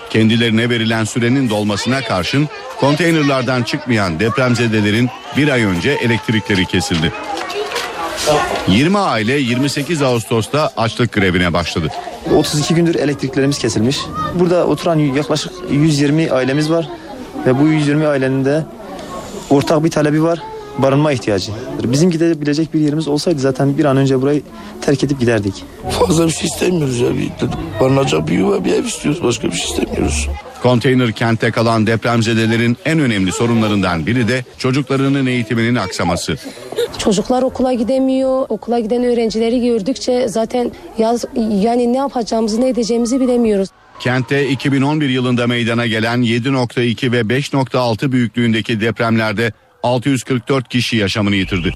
Kendilerine 0.10 0.70
verilen 0.70 1.04
sürenin 1.04 1.50
dolmasına 1.50 2.02
karşın 2.02 2.48
konteynerlardan 2.80 3.64
çıkmayan 3.64 4.20
depremzedelerin 4.20 5.10
bir 5.38 5.50
ay 5.50 5.64
önce 5.64 5.92
elektrikleri 5.92 6.66
kesildi. 6.66 7.12
20 8.68 8.98
aile 8.98 9.34
28 9.34 10.02
Ağustos'ta 10.02 10.72
açlık 10.78 11.12
grevine 11.14 11.54
başladı. 11.54 11.88
32 12.36 12.76
gündür 12.76 12.96
elektriklerimiz 12.96 13.58
kesilmiş. 13.60 14.00
Burada 14.36 14.68
oturan 14.68 15.00
yaklaşık 15.00 15.52
120 15.72 16.32
ailemiz 16.32 16.72
var 16.72 16.88
ve 17.46 17.60
bu 17.60 17.68
120 17.68 18.08
ailenin 18.08 18.46
de 18.46 18.66
ortak 19.50 19.84
bir 19.84 19.92
talebi 19.92 20.24
var. 20.24 20.40
Barınma 20.78 21.12
ihtiyacı. 21.12 21.52
Bizim 21.84 22.12
gidebilecek 22.12 22.74
bir 22.74 22.80
yerimiz 22.80 23.08
olsaydı 23.08 23.40
zaten 23.40 23.78
bir 23.78 23.86
an 23.86 23.98
önce 23.98 24.22
burayı 24.22 24.42
terk 24.82 25.04
edip 25.04 25.20
giderdik. 25.20 25.64
Fazla 26.00 26.28
bir 26.28 26.32
şey 26.32 26.48
istemiyoruz 26.48 27.00
ya. 27.00 27.10
Bir, 27.18 27.30
barınacak 27.80 28.28
bir 28.28 28.34
yuva 28.34 28.66
bir 28.66 28.74
ev 28.74 28.84
istiyoruz. 28.84 29.24
Başka 29.24 29.48
bir 29.48 29.54
şey 29.54 29.70
istemiyoruz. 29.70 30.30
Konteyner 30.64 31.12
kentte 31.12 31.52
kalan 31.52 31.88
depremzedelerin 31.88 32.78
en 32.86 33.00
önemli 33.00 33.32
sorunlarından 33.32 34.06
biri 34.06 34.28
de 34.28 34.44
çocuklarının 34.58 35.26
eğitiminin 35.26 35.76
aksaması. 35.76 36.38
Çocuklar 36.98 37.44
okula 37.44 37.74
gidemiyor. 37.74 38.46
Okula 38.50 38.80
giden 38.80 39.04
öğrencileri 39.04 39.62
gördükçe 39.62 40.28
zaten 40.28 40.72
yaz 40.98 41.26
yani 41.62 41.94
ne 41.94 41.98
yapacağımızı 41.98 42.62
ne 42.62 42.68
edeceğimizi 42.70 43.20
bilemiyoruz. 43.20 43.70
Kentte 44.00 44.50
2011 44.50 45.10
yılında 45.10 45.48
meydana 45.48 45.88
gelen 45.88 46.20
7.2 46.20 47.12
ve 47.12 47.22
5.6 47.22 48.12
büyüklüğündeki 48.12 48.82
depremlerde 48.82 49.54
644 49.84 50.70
kişi 50.70 50.98
yaşamını 50.98 51.36
yitirdi. 51.36 51.74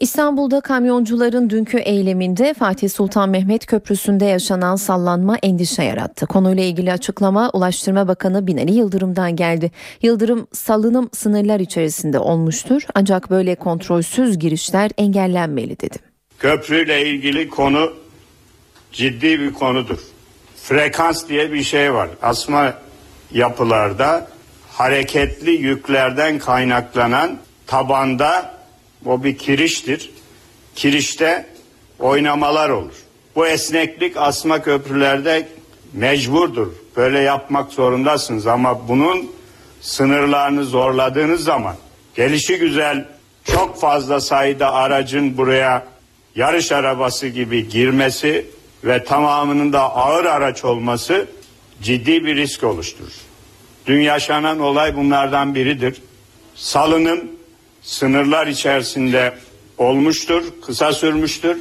İstanbul'da 0.00 0.60
kamyoncuların 0.60 1.50
dünkü 1.50 1.78
eyleminde 1.78 2.54
Fatih 2.54 2.90
Sultan 2.90 3.28
Mehmet 3.28 3.66
Köprüsü'nde 3.66 4.24
yaşanan 4.24 4.76
sallanma 4.76 5.36
endişe 5.42 5.82
yarattı. 5.82 6.26
Konuyla 6.26 6.62
ilgili 6.62 6.92
açıklama 6.92 7.50
Ulaştırma 7.50 8.08
Bakanı 8.08 8.46
Binali 8.46 8.74
Yıldırım'dan 8.74 9.36
geldi. 9.36 9.70
Yıldırım 10.02 10.46
salınım 10.52 11.10
sınırlar 11.12 11.60
içerisinde 11.60 12.18
olmuştur 12.18 12.82
ancak 12.94 13.30
böyle 13.30 13.54
kontrolsüz 13.54 14.38
girişler 14.38 14.90
engellenmeli 14.98 15.80
dedi. 15.80 15.98
Köprüyle 16.38 17.08
ilgili 17.08 17.48
konu 17.48 17.92
ciddi 18.92 19.40
bir 19.40 19.52
konudur. 19.52 19.98
Frekans 20.56 21.28
diye 21.28 21.52
bir 21.52 21.62
şey 21.62 21.94
var. 21.94 22.08
Asma 22.22 22.74
yapılarda 23.32 24.28
hareketli 24.78 25.50
yüklerden 25.50 26.38
kaynaklanan 26.38 27.38
tabanda 27.66 28.54
o 29.06 29.24
bir 29.24 29.38
kiriştir. 29.38 30.10
Kirişte 30.74 31.46
oynamalar 31.98 32.70
olur. 32.70 32.94
Bu 33.36 33.46
esneklik 33.46 34.16
asma 34.16 34.62
köprülerde 34.62 35.48
mecburdur. 35.92 36.66
Böyle 36.96 37.18
yapmak 37.18 37.72
zorundasınız 37.72 38.46
ama 38.46 38.88
bunun 38.88 39.32
sınırlarını 39.80 40.64
zorladığınız 40.64 41.44
zaman 41.44 41.76
gelişi 42.14 42.58
güzel 42.58 43.08
çok 43.44 43.80
fazla 43.80 44.20
sayıda 44.20 44.72
aracın 44.72 45.36
buraya 45.36 45.86
yarış 46.34 46.72
arabası 46.72 47.26
gibi 47.26 47.68
girmesi 47.68 48.46
ve 48.84 49.04
tamamının 49.04 49.72
da 49.72 49.80
ağır 49.80 50.24
araç 50.24 50.64
olması 50.64 51.26
ciddi 51.82 52.24
bir 52.24 52.36
risk 52.36 52.64
oluşturur. 52.64 53.26
Dün 53.86 54.00
yaşanan 54.00 54.60
olay 54.60 54.96
bunlardan 54.96 55.54
biridir. 55.54 56.02
Salınım 56.54 57.20
sınırlar 57.82 58.46
içerisinde 58.46 59.34
olmuştur, 59.78 60.42
kısa 60.66 60.92
sürmüştür. 60.92 61.58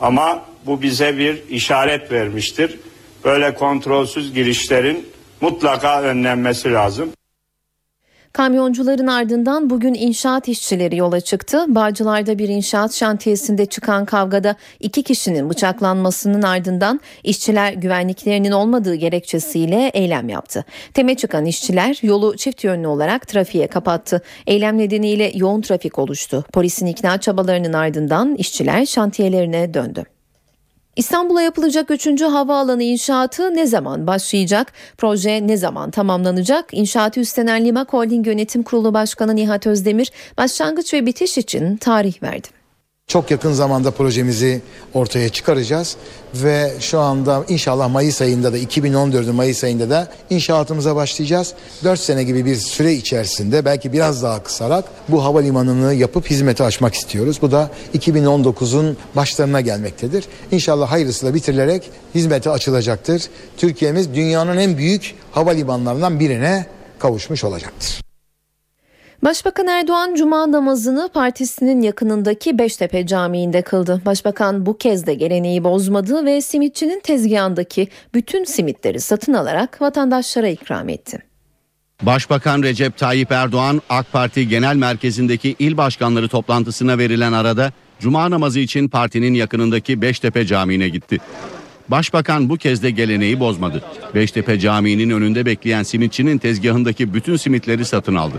Ama 0.00 0.44
bu 0.66 0.82
bize 0.82 1.18
bir 1.18 1.48
işaret 1.50 2.12
vermiştir. 2.12 2.78
Böyle 3.24 3.54
kontrolsüz 3.54 4.34
girişlerin 4.34 5.08
mutlaka 5.40 6.02
önlenmesi 6.02 6.72
lazım. 6.72 7.12
Kamyoncuların 8.34 9.06
ardından 9.06 9.70
bugün 9.70 9.94
inşaat 9.94 10.48
işçileri 10.48 10.96
yola 10.96 11.20
çıktı. 11.20 11.64
Bağcılar'da 11.68 12.38
bir 12.38 12.48
inşaat 12.48 12.94
şantiyesinde 12.94 13.66
çıkan 13.66 14.04
kavgada 14.04 14.56
iki 14.80 15.02
kişinin 15.02 15.50
bıçaklanmasının 15.50 16.42
ardından 16.42 17.00
işçiler 17.24 17.72
güvenliklerinin 17.72 18.50
olmadığı 18.50 18.94
gerekçesiyle 18.94 19.90
eylem 19.94 20.28
yaptı. 20.28 20.64
Teme 20.94 21.14
çıkan 21.14 21.46
işçiler 21.46 21.98
yolu 22.02 22.36
çift 22.36 22.64
yönlü 22.64 22.86
olarak 22.86 23.28
trafiğe 23.28 23.66
kapattı. 23.66 24.22
Eylem 24.46 24.78
nedeniyle 24.78 25.32
yoğun 25.34 25.60
trafik 25.60 25.98
oluştu. 25.98 26.44
Polisin 26.52 26.86
ikna 26.86 27.20
çabalarının 27.20 27.72
ardından 27.72 28.34
işçiler 28.34 28.86
şantiyelerine 28.86 29.74
döndü. 29.74 30.13
İstanbul'a 30.96 31.42
yapılacak 31.42 31.90
3. 31.90 32.22
havaalanı 32.22 32.82
inşaatı 32.82 33.54
ne 33.54 33.66
zaman 33.66 34.06
başlayacak? 34.06 34.72
Proje 34.98 35.46
ne 35.46 35.56
zaman 35.56 35.90
tamamlanacak? 35.90 36.68
İnşaatı 36.72 37.20
üstlenen 37.20 37.64
Limak 37.64 37.92
Holding 37.92 38.26
Yönetim 38.26 38.62
Kurulu 38.62 38.94
Başkanı 38.94 39.36
Nihat 39.36 39.66
Özdemir 39.66 40.12
başlangıç 40.38 40.94
ve 40.94 41.06
bitiş 41.06 41.38
için 41.38 41.76
tarih 41.76 42.22
verdi. 42.22 42.48
Çok 43.14 43.30
yakın 43.30 43.52
zamanda 43.52 43.90
projemizi 43.90 44.62
ortaya 44.94 45.28
çıkaracağız 45.28 45.96
ve 46.34 46.72
şu 46.80 47.00
anda 47.00 47.44
inşallah 47.48 47.88
Mayıs 47.88 48.22
ayında 48.22 48.52
da 48.52 48.58
2014'ün 48.58 49.34
Mayıs 49.34 49.64
ayında 49.64 49.90
da 49.90 50.08
inşaatımıza 50.30 50.96
başlayacağız. 50.96 51.54
4 51.84 52.00
sene 52.00 52.24
gibi 52.24 52.44
bir 52.44 52.56
süre 52.56 52.92
içerisinde 52.94 53.64
belki 53.64 53.92
biraz 53.92 54.22
daha 54.22 54.42
kısarak 54.42 54.84
bu 55.08 55.24
havalimanını 55.24 55.94
yapıp 55.94 56.30
hizmete 56.30 56.64
açmak 56.64 56.94
istiyoruz. 56.94 57.38
Bu 57.42 57.50
da 57.50 57.70
2019'un 57.94 58.96
başlarına 59.16 59.60
gelmektedir. 59.60 60.24
İnşallah 60.50 60.90
hayırlısıyla 60.90 61.34
bitirilerek 61.34 61.90
hizmete 62.14 62.50
açılacaktır. 62.50 63.22
Türkiye'miz 63.56 64.14
dünyanın 64.14 64.56
en 64.56 64.78
büyük 64.78 65.14
havalimanlarından 65.32 66.20
birine 66.20 66.66
kavuşmuş 66.98 67.44
olacaktır. 67.44 68.03
Başbakan 69.24 69.66
Erdoğan 69.66 70.14
cuma 70.14 70.52
namazını 70.52 71.08
partisinin 71.14 71.82
yakınındaki 71.82 72.58
Beştepe 72.58 73.06
Camii'nde 73.06 73.62
kıldı. 73.62 74.02
Başbakan 74.06 74.66
bu 74.66 74.78
kez 74.78 75.06
de 75.06 75.14
geleneği 75.14 75.64
bozmadı 75.64 76.24
ve 76.24 76.40
simitçinin 76.40 77.00
tezgahındaki 77.00 77.88
bütün 78.14 78.44
simitleri 78.44 79.00
satın 79.00 79.32
alarak 79.32 79.82
vatandaşlara 79.82 80.48
ikram 80.48 80.88
etti. 80.88 81.18
Başbakan 82.02 82.62
Recep 82.62 82.96
Tayyip 82.96 83.32
Erdoğan 83.32 83.82
AK 83.88 84.12
Parti 84.12 84.48
Genel 84.48 84.76
Merkezi'ndeki 84.76 85.56
il 85.58 85.76
başkanları 85.76 86.28
toplantısına 86.28 86.98
verilen 86.98 87.32
arada 87.32 87.72
cuma 87.98 88.30
namazı 88.30 88.60
için 88.60 88.88
partinin 88.88 89.34
yakınındaki 89.34 90.02
Beştepe 90.02 90.46
Camii'ne 90.46 90.88
gitti. 90.88 91.18
Başbakan 91.88 92.48
bu 92.48 92.56
kez 92.56 92.82
de 92.82 92.90
geleneği 92.90 93.40
bozmadı. 93.40 93.82
Beştepe 94.14 94.58
Camii'nin 94.58 95.10
önünde 95.10 95.46
bekleyen 95.46 95.82
simitçinin 95.82 96.38
tezgahındaki 96.38 97.14
bütün 97.14 97.36
simitleri 97.36 97.84
satın 97.84 98.14
aldı. 98.14 98.34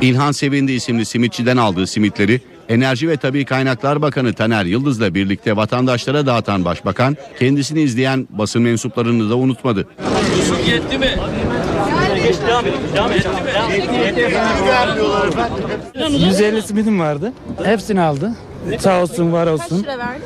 İlhan 0.00 0.32
Sevindi 0.32 0.72
isimli 0.72 1.04
simitçiden 1.04 1.56
aldığı 1.56 1.86
simitleri 1.86 2.40
Enerji 2.68 3.08
ve 3.08 3.16
Tabi 3.16 3.44
Kaynaklar 3.44 4.02
Bakanı 4.02 4.32
Taner 4.32 4.64
Yıldız'la 4.64 5.14
birlikte 5.14 5.56
vatandaşlara 5.56 6.26
dağıtan 6.26 6.64
başbakan 6.64 7.16
kendisini 7.38 7.80
izleyen 7.80 8.28
basın 8.30 8.62
mensuplarını 8.62 9.30
da 9.30 9.36
unutmadı. 9.36 9.88
Yusuf 10.38 10.68
yetti 10.68 10.98
mi? 10.98 11.08
150 16.18 16.62
simidim 16.62 17.00
vardı. 17.00 17.32
Hepsini 17.64 18.00
aldı. 18.00 18.32
Sağ 18.78 19.02
olsun 19.02 19.32
var 19.32 19.46
olsun. 19.46 19.82
Kaç 19.82 19.94
lira 19.94 19.98
verdi? 19.98 20.24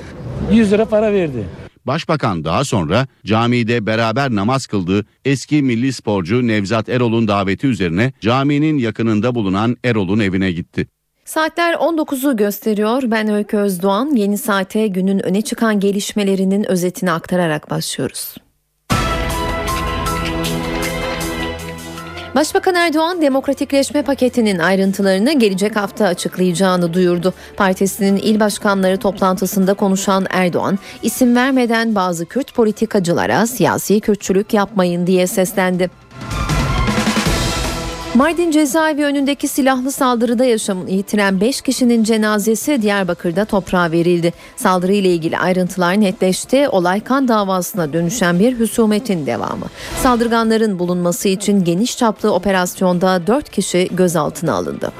100 0.52 0.72
lira 0.72 0.84
para 0.84 1.12
verdi. 1.12 1.44
Başbakan 1.88 2.44
daha 2.44 2.64
sonra 2.64 3.06
camide 3.26 3.86
beraber 3.86 4.30
namaz 4.30 4.66
kıldığı 4.66 5.06
eski 5.24 5.62
milli 5.62 5.92
sporcu 5.92 6.46
Nevzat 6.46 6.88
Erol'un 6.88 7.28
daveti 7.28 7.66
üzerine 7.66 8.12
caminin 8.20 8.78
yakınında 8.78 9.34
bulunan 9.34 9.76
Erol'un 9.84 10.20
evine 10.20 10.52
gitti. 10.52 10.86
Saatler 11.24 11.74
19'u 11.74 12.36
gösteriyor. 12.36 13.02
Ben 13.06 13.28
Öykü 13.28 13.56
Özdoğan. 13.56 14.16
Yeni 14.16 14.38
saate 14.38 14.86
günün 14.86 15.26
öne 15.26 15.42
çıkan 15.42 15.80
gelişmelerinin 15.80 16.64
özetini 16.70 17.10
aktararak 17.10 17.70
başlıyoruz. 17.70 18.34
Başbakan 22.38 22.74
Erdoğan 22.74 23.22
demokratikleşme 23.22 24.02
paketinin 24.02 24.58
ayrıntılarını 24.58 25.32
gelecek 25.38 25.76
hafta 25.76 26.06
açıklayacağını 26.06 26.94
duyurdu. 26.94 27.34
Partisinin 27.56 28.16
il 28.16 28.40
başkanları 28.40 28.96
toplantısında 28.96 29.74
konuşan 29.74 30.26
Erdoğan, 30.30 30.78
isim 31.02 31.36
vermeden 31.36 31.94
bazı 31.94 32.26
Kürt 32.26 32.54
politikacılara 32.54 33.46
siyasi 33.46 34.00
Kürtçülük 34.00 34.54
yapmayın 34.54 35.06
diye 35.06 35.26
seslendi. 35.26 35.90
Mardin 38.18 38.50
cezaevi 38.50 39.04
önündeki 39.04 39.48
silahlı 39.48 39.92
saldırıda 39.92 40.44
yaşamını 40.44 40.90
yitiren 40.90 41.40
5 41.40 41.60
kişinin 41.60 42.04
cenazesi 42.04 42.82
Diyarbakır'da 42.82 43.44
toprağa 43.44 43.90
verildi. 43.90 44.32
Saldırı 44.56 44.92
ile 44.92 45.08
ilgili 45.08 45.38
ayrıntılar 45.38 46.00
netleşti. 46.00 46.68
Olay 46.68 47.00
kan 47.00 47.28
davasına 47.28 47.92
dönüşen 47.92 48.38
bir 48.38 48.60
husumetin 48.60 49.26
devamı. 49.26 49.66
Saldırganların 50.02 50.78
bulunması 50.78 51.28
için 51.28 51.64
geniş 51.64 51.98
çaplı 51.98 52.32
operasyonda 52.32 53.26
4 53.26 53.50
kişi 53.50 53.88
gözaltına 53.92 54.54
alındı. 54.54 54.92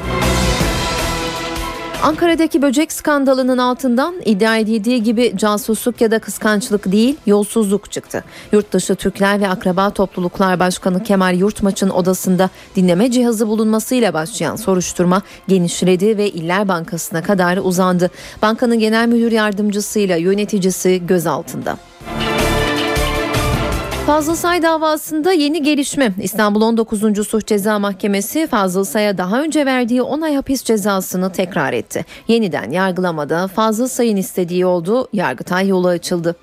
Ankara'daki 2.03 2.63
böcek 2.63 2.93
skandalının 2.93 3.59
altından 3.59 4.15
iddia 4.25 4.57
edildiği 4.57 5.03
gibi 5.03 5.33
casusluk 5.37 6.01
ya 6.01 6.11
da 6.11 6.19
kıskançlık 6.19 6.93
değil 6.93 7.17
yolsuzluk 7.27 7.93
çıktı. 7.93 8.25
Yurtdışı 8.53 8.95
Türkler 8.95 9.41
ve 9.41 9.49
Akraba 9.49 9.91
Topluluklar 9.91 10.61
Başkanı 10.61 11.03
Kemal 11.03 11.37
Yurtmaç'ın 11.37 11.91
odasında 11.91 12.51
dinleme 12.77 13.11
cihazı 13.11 13.49
bulunmasıyla 13.49 14.15
başlayan 14.15 14.57
soruşturma 14.57 15.23
genişledi 15.49 16.19
ve 16.19 16.31
İller 16.31 16.69
Bankası'na 16.69 17.23
kadar 17.23 17.57
uzandı. 17.57 18.11
Bankanın 18.43 18.79
genel 18.79 19.09
müdür 19.09 19.33
yardımcısıyla 19.33 20.17
yöneticisi 20.17 21.07
gözaltında. 21.07 21.79
Fazıl 24.09 24.35
Say 24.35 24.63
davasında 24.63 25.33
yeni 25.33 25.63
gelişme. 25.63 26.13
İstanbul 26.23 26.61
19. 26.61 27.29
Suç 27.29 27.47
Ceza 27.47 27.79
Mahkemesi 27.79 28.47
Fazıl 28.47 28.85
Say'a 28.85 29.19
daha 29.19 29.43
önce 29.43 29.67
verdiği 29.67 30.03
10 30.03 30.21
ay 30.21 30.35
hapis 30.35 30.65
cezasını 30.65 31.33
tekrar 31.33 31.73
etti. 31.73 32.05
Yeniden 32.29 32.71
yargılamada 32.71 33.49
Fazıl 33.49 33.87
Say'ın 33.89 34.17
istediği 34.17 34.67
oldu, 34.67 35.09
Yargıtay 35.13 35.69
yolu 35.69 35.89
açıldı. 35.89 36.37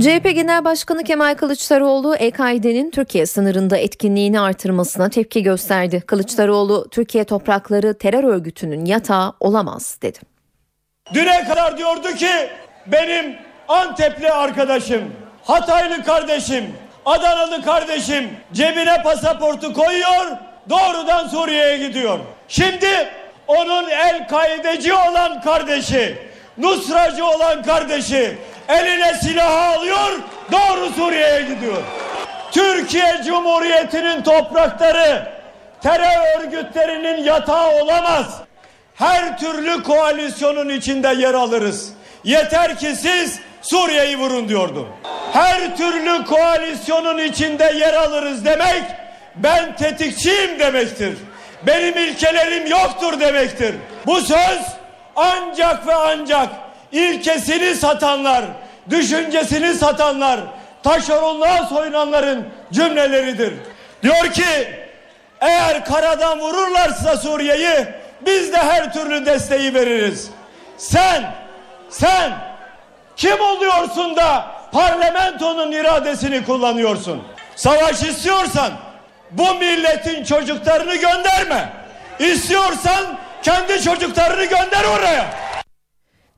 CHP 0.00 0.34
Genel 0.34 0.64
Başkanı 0.64 1.04
Kemal 1.04 1.34
Kılıçdaroğlu 1.34 2.16
EKİ'denin 2.16 2.90
Türkiye 2.90 3.26
sınırında 3.26 3.76
etkinliğini 3.76 4.40
artırmasına 4.40 5.08
tepki 5.08 5.42
gösterdi. 5.42 6.02
Kılıçdaroğlu 6.06 6.88
Türkiye 6.90 7.24
toprakları 7.24 7.98
terör 7.98 8.24
örgütünün 8.24 8.84
yatağı 8.84 9.32
olamaz 9.40 9.98
dedi. 10.02 10.18
Düne 11.14 11.44
kadar 11.44 11.78
diyordu 11.78 12.08
ki 12.08 12.30
benim 12.86 13.36
Antepli 13.68 14.30
arkadaşım, 14.30 15.02
Hataylı 15.44 16.04
kardeşim, 16.04 16.64
Adanalı 17.06 17.62
kardeşim 17.62 18.30
cebine 18.52 19.02
pasaportu 19.02 19.72
koyuyor 19.72 20.36
doğrudan 20.70 21.28
Suriye'ye 21.28 21.88
gidiyor. 21.88 22.18
Şimdi 22.48 22.88
onun 23.46 23.88
El-Kaideci 23.88 24.94
olan 24.94 25.40
kardeşi, 25.40 26.29
Nusracı 26.58 27.24
olan 27.24 27.62
kardeşi 27.62 28.38
eline 28.68 29.14
silahı 29.14 29.78
alıyor 29.78 30.10
doğru 30.52 30.90
Suriye'ye 30.96 31.42
gidiyor. 31.42 31.82
Türkiye 32.52 33.20
Cumhuriyeti'nin 33.26 34.22
toprakları 34.22 35.32
terör 35.82 36.40
örgütlerinin 36.40 37.24
yatağı 37.24 37.70
olamaz. 37.70 38.26
Her 38.94 39.38
türlü 39.38 39.82
koalisyonun 39.82 40.68
içinde 40.68 41.08
yer 41.08 41.34
alırız. 41.34 41.92
Yeter 42.24 42.78
ki 42.78 42.96
siz 42.96 43.40
Suriye'yi 43.62 44.18
vurun 44.18 44.48
diyordu. 44.48 44.88
Her 45.32 45.76
türlü 45.76 46.24
koalisyonun 46.24 47.18
içinde 47.18 47.72
yer 47.76 47.94
alırız 47.94 48.44
demek 48.44 48.82
ben 49.36 49.76
tetikçiyim 49.76 50.58
demektir. 50.58 51.18
Benim 51.66 51.98
ilkelerim 51.98 52.66
yoktur 52.66 53.20
demektir. 53.20 53.74
Bu 54.06 54.20
söz 54.20 54.60
ancak 55.20 55.86
ve 55.86 55.94
ancak 55.94 56.48
ilkesini 56.92 57.74
satanlar, 57.74 58.44
düşüncesini 58.90 59.74
satanlar, 59.74 60.40
taşeronluğa 60.82 61.64
soyunanların 61.64 62.48
cümleleridir. 62.72 63.54
Diyor 64.02 64.32
ki 64.32 64.68
eğer 65.40 65.84
karadan 65.84 66.40
vururlarsa 66.40 67.16
Suriye'yi 67.16 67.86
biz 68.26 68.52
de 68.52 68.56
her 68.56 68.92
türlü 68.92 69.26
desteği 69.26 69.74
veririz. 69.74 70.30
Sen, 70.76 71.34
sen 71.90 72.32
kim 73.16 73.40
oluyorsun 73.40 74.16
da 74.16 74.46
parlamentonun 74.72 75.72
iradesini 75.72 76.44
kullanıyorsun? 76.44 77.22
Savaş 77.56 78.02
istiyorsan 78.02 78.72
bu 79.30 79.54
milletin 79.54 80.24
çocuklarını 80.24 80.96
gönderme. 80.96 81.72
İstiyorsan 82.18 83.18
kendi 83.42 83.82
çocuklarını 83.82 84.44
gönder 84.44 84.84
oraya. 84.98 85.50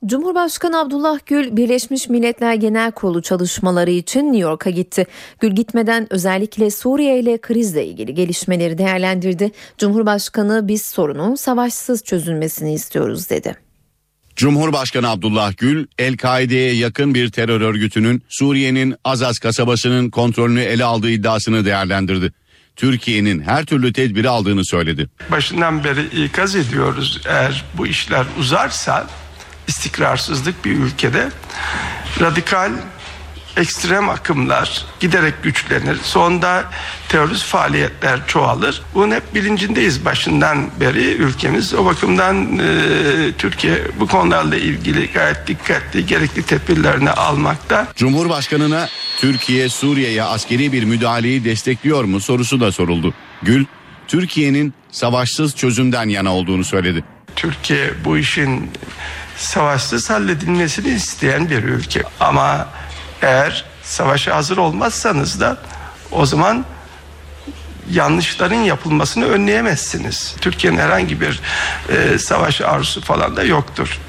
Cumhurbaşkanı 0.06 0.80
Abdullah 0.80 1.18
Gül 1.26 1.56
Birleşmiş 1.56 2.08
Milletler 2.08 2.54
Genel 2.54 2.92
Kurulu 2.92 3.22
çalışmaları 3.22 3.90
için 3.90 4.24
New 4.24 4.38
York'a 4.38 4.70
gitti. 4.70 5.06
Gül 5.40 5.50
gitmeden 5.50 6.12
özellikle 6.12 6.70
Suriye 6.70 7.20
ile 7.20 7.38
krizle 7.38 7.86
ilgili 7.86 8.14
gelişmeleri 8.14 8.78
değerlendirdi. 8.78 9.52
Cumhurbaşkanı 9.78 10.68
biz 10.68 10.82
sorunun 10.82 11.34
savaşsız 11.34 12.04
çözülmesini 12.04 12.74
istiyoruz 12.74 13.30
dedi. 13.30 13.56
Cumhurbaşkanı 14.36 15.10
Abdullah 15.10 15.56
Gül, 15.56 15.86
El-Kaide'ye 15.98 16.74
yakın 16.74 17.14
bir 17.14 17.30
terör 17.30 17.60
örgütünün 17.60 18.22
Suriye'nin 18.28 18.94
Azaz 19.04 19.38
kasabasının 19.38 20.10
kontrolünü 20.10 20.60
ele 20.60 20.84
aldığı 20.84 21.10
iddiasını 21.10 21.64
değerlendirdi. 21.64 22.32
Türkiye'nin 22.76 23.42
her 23.42 23.64
türlü 23.64 23.92
tedbiri 23.92 24.28
aldığını 24.28 24.64
söyledi. 24.64 25.08
Başından 25.30 25.84
beri 25.84 26.24
ikaz 26.24 26.56
ediyoruz 26.56 27.20
eğer 27.26 27.64
bu 27.74 27.86
işler 27.86 28.26
uzarsa 28.38 29.06
istikrarsızlık 29.66 30.64
bir 30.64 30.70
ülkede 30.70 31.30
radikal 32.20 32.72
ekstrem 33.56 34.08
akımlar 34.08 34.86
giderek 35.00 35.42
güçlenir. 35.42 35.96
Sonunda 36.02 36.64
terörist 37.08 37.44
faaliyetler 37.44 38.26
çoğalır. 38.26 38.82
Bunun 38.94 39.10
hep 39.14 39.34
bilincindeyiz 39.34 40.04
başından 40.04 40.80
beri 40.80 41.12
ülkemiz. 41.12 41.74
O 41.74 41.84
bakımdan 41.84 42.58
e, 42.58 43.32
Türkiye 43.38 43.78
bu 44.00 44.06
konularla 44.06 44.56
ilgili 44.56 45.12
gayet 45.12 45.46
dikkatli 45.46 46.06
gerekli 46.06 46.42
tedbirlerini 46.42 47.10
almakta. 47.10 47.86
Cumhurbaşkanına 47.96 48.88
Türkiye 49.18 49.68
Suriye'ye 49.68 50.22
askeri 50.22 50.72
bir 50.72 50.84
müdahaleyi 50.84 51.44
destekliyor 51.44 52.04
mu 52.04 52.20
sorusu 52.20 52.60
da 52.60 52.72
soruldu. 52.72 53.14
Gül, 53.42 53.64
Türkiye'nin 54.08 54.74
savaşsız 54.90 55.56
çözümden 55.56 56.08
yana 56.08 56.34
olduğunu 56.34 56.64
söyledi. 56.64 57.04
Türkiye 57.36 57.90
bu 58.04 58.18
işin 58.18 58.70
savaşsız 59.36 60.10
halledilmesini 60.10 60.88
isteyen 60.88 61.50
bir 61.50 61.62
ülke. 61.62 62.02
Ama 62.20 62.68
eğer 63.22 63.64
savaşa 63.82 64.36
hazır 64.36 64.56
olmazsanız 64.56 65.40
da 65.40 65.56
o 66.10 66.26
zaman 66.26 66.64
yanlışların 67.90 68.54
yapılmasını 68.54 69.24
önleyemezsiniz. 69.24 70.36
Türkiye'nin 70.40 70.78
herhangi 70.78 71.20
bir 71.20 71.40
e, 71.88 72.18
savaş 72.18 72.60
arzusu 72.60 73.00
falan 73.00 73.36
da 73.36 73.44
yoktur. 73.44 74.00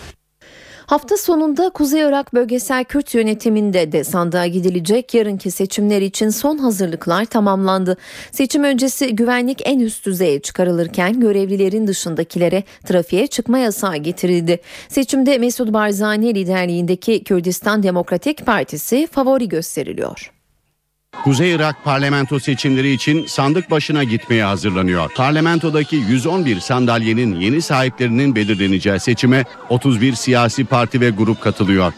Hafta 0.85 1.17
sonunda 1.17 1.69
Kuzey 1.69 2.01
Irak 2.01 2.33
Bölgesel 2.33 2.83
Kürt 2.83 3.13
Yönetimi'nde 3.13 3.91
de 3.91 4.03
sandığa 4.03 4.47
gidilecek 4.47 5.13
yarınki 5.13 5.51
seçimler 5.51 6.01
için 6.01 6.29
son 6.29 6.57
hazırlıklar 6.57 7.25
tamamlandı. 7.25 7.97
Seçim 8.31 8.63
öncesi 8.63 9.15
güvenlik 9.15 9.61
en 9.65 9.79
üst 9.79 10.05
düzeye 10.05 10.41
çıkarılırken 10.41 11.19
görevlilerin 11.19 11.87
dışındakilere 11.87 12.63
trafiğe 12.85 13.27
çıkma 13.27 13.57
yasağı 13.57 13.97
getirildi. 13.97 14.59
Seçimde 14.87 15.37
Mesut 15.37 15.73
Barzani 15.73 16.35
liderliğindeki 16.35 17.23
Kürdistan 17.23 17.83
Demokratik 17.83 18.45
Partisi 18.45 19.07
favori 19.11 19.49
gösteriliyor. 19.49 20.32
Kuzey 21.23 21.51
Irak 21.51 21.83
parlamento 21.83 22.39
seçimleri 22.39 22.91
için 22.91 23.25
sandık 23.25 23.71
başına 23.71 24.03
gitmeye 24.03 24.43
hazırlanıyor. 24.43 25.11
Parlamentodaki 25.15 25.95
111 25.95 26.59
sandalyenin 26.59 27.39
yeni 27.39 27.61
sahiplerinin 27.61 28.35
belirleneceği 28.35 28.99
seçime 28.99 29.43
31 29.69 30.13
siyasi 30.13 30.65
parti 30.65 31.01
ve 31.01 31.09
grup 31.09 31.41
katılıyor. 31.41 31.93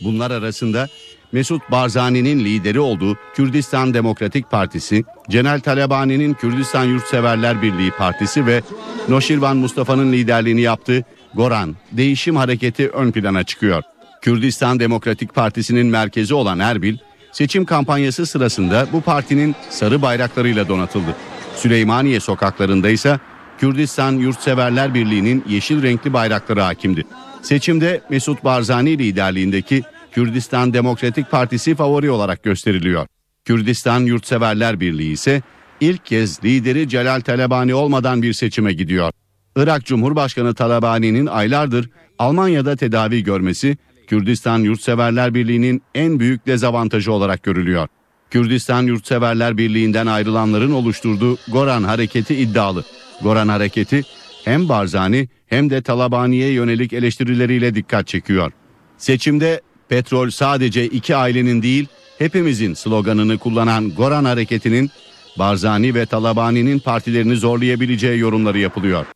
Bunlar 0.00 0.30
arasında 0.30 0.88
Mesut 1.32 1.70
Barzani'nin 1.70 2.44
lideri 2.44 2.80
olduğu 2.80 3.16
Kürdistan 3.34 3.94
Demokratik 3.94 4.50
Partisi, 4.50 5.04
Cenel 5.30 5.60
Talabani'nin 5.60 6.34
Kürdistan 6.34 6.84
Yurtseverler 6.84 7.62
Birliği 7.62 7.90
Partisi 7.90 8.46
ve 8.46 8.62
Noşirvan 9.08 9.56
Mustafa'nın 9.56 10.12
liderliğini 10.12 10.60
yaptığı 10.60 11.04
Goran 11.34 11.76
Değişim 11.92 12.36
Hareketi 12.36 12.88
ön 12.88 13.10
plana 13.10 13.44
çıkıyor. 13.44 13.82
Kürdistan 14.22 14.80
Demokratik 14.80 15.34
Partisi'nin 15.34 15.86
merkezi 15.86 16.34
olan 16.34 16.58
Erbil, 16.58 16.96
seçim 17.32 17.64
kampanyası 17.64 18.26
sırasında 18.26 18.86
bu 18.92 19.00
partinin 19.00 19.54
sarı 19.70 20.02
bayraklarıyla 20.02 20.68
donatıldı. 20.68 21.16
Süleymaniye 21.56 22.20
sokaklarında 22.20 22.88
ise 22.88 23.18
Kürdistan 23.58 24.12
Yurtseverler 24.12 24.94
Birliği'nin 24.94 25.44
yeşil 25.48 25.82
renkli 25.82 26.12
bayrakları 26.12 26.60
hakimdi. 26.60 27.04
Seçimde 27.42 28.00
Mesut 28.10 28.44
Barzani 28.44 28.98
liderliğindeki 28.98 29.82
Kürdistan 30.12 30.74
Demokratik 30.74 31.30
Partisi 31.30 31.74
favori 31.74 32.10
olarak 32.10 32.42
gösteriliyor. 32.42 33.06
Kürdistan 33.44 34.00
Yurtseverler 34.00 34.80
Birliği 34.80 35.12
ise 35.12 35.42
ilk 35.80 36.06
kez 36.06 36.44
lideri 36.44 36.88
Celal 36.88 37.20
Talabani 37.20 37.74
olmadan 37.74 38.22
bir 38.22 38.32
seçime 38.32 38.72
gidiyor. 38.72 39.12
Irak 39.56 39.84
Cumhurbaşkanı 39.84 40.54
Talabani'nin 40.54 41.26
aylardır 41.26 41.90
Almanya'da 42.18 42.76
tedavi 42.76 43.24
görmesi 43.24 43.76
Kürdistan 44.08 44.58
Yurtseverler 44.58 45.34
Birliği'nin 45.34 45.82
en 45.94 46.20
büyük 46.20 46.46
dezavantajı 46.46 47.12
olarak 47.12 47.42
görülüyor. 47.42 47.88
Kürdistan 48.30 48.82
Yurtseverler 48.82 49.58
Birliği'nden 49.58 50.06
ayrılanların 50.06 50.72
oluşturduğu 50.72 51.38
Goran 51.48 51.82
Hareketi 51.82 52.34
iddialı. 52.34 52.84
Goran 53.22 53.48
Hareketi 53.48 54.02
hem 54.44 54.68
Barzani 54.68 55.28
hem 55.46 55.70
de 55.70 55.82
Talabani'ye 55.82 56.52
yönelik 56.52 56.92
eleştirileriyle 56.92 57.74
dikkat 57.74 58.06
çekiyor. 58.06 58.52
Seçimde 58.98 59.60
petrol 59.88 60.30
sadece 60.30 60.86
iki 60.86 61.16
ailenin 61.16 61.62
değil 61.62 61.86
hepimizin 62.18 62.74
sloganını 62.74 63.38
kullanan 63.38 63.90
Goran 63.90 64.24
Hareketi'nin 64.24 64.90
Barzani 65.38 65.94
ve 65.94 66.06
Talabani'nin 66.06 66.78
partilerini 66.78 67.36
zorlayabileceği 67.36 68.18
yorumları 68.18 68.58
yapılıyor. 68.58 69.06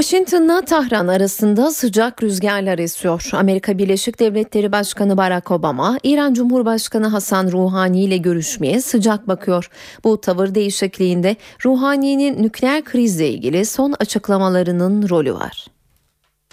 Washington'la 0.00 0.60
Tahran 0.60 1.08
arasında 1.08 1.70
sıcak 1.70 2.22
rüzgarlar 2.22 2.78
esiyor. 2.78 3.28
Amerika 3.32 3.78
Birleşik 3.78 4.20
Devletleri 4.20 4.72
Başkanı 4.72 5.16
Barack 5.16 5.50
Obama, 5.50 5.98
İran 6.02 6.34
Cumhurbaşkanı 6.34 7.06
Hasan 7.06 7.52
Ruhani 7.52 8.04
ile 8.04 8.16
görüşmeye 8.16 8.80
sıcak 8.80 9.28
bakıyor. 9.28 9.70
Bu 10.04 10.20
tavır 10.20 10.54
değişikliğinde 10.54 11.36
Ruhani'nin 11.64 12.42
nükleer 12.42 12.84
krizle 12.84 13.30
ilgili 13.30 13.64
son 13.64 13.94
açıklamalarının 14.00 15.08
rolü 15.08 15.34
var. 15.34 15.66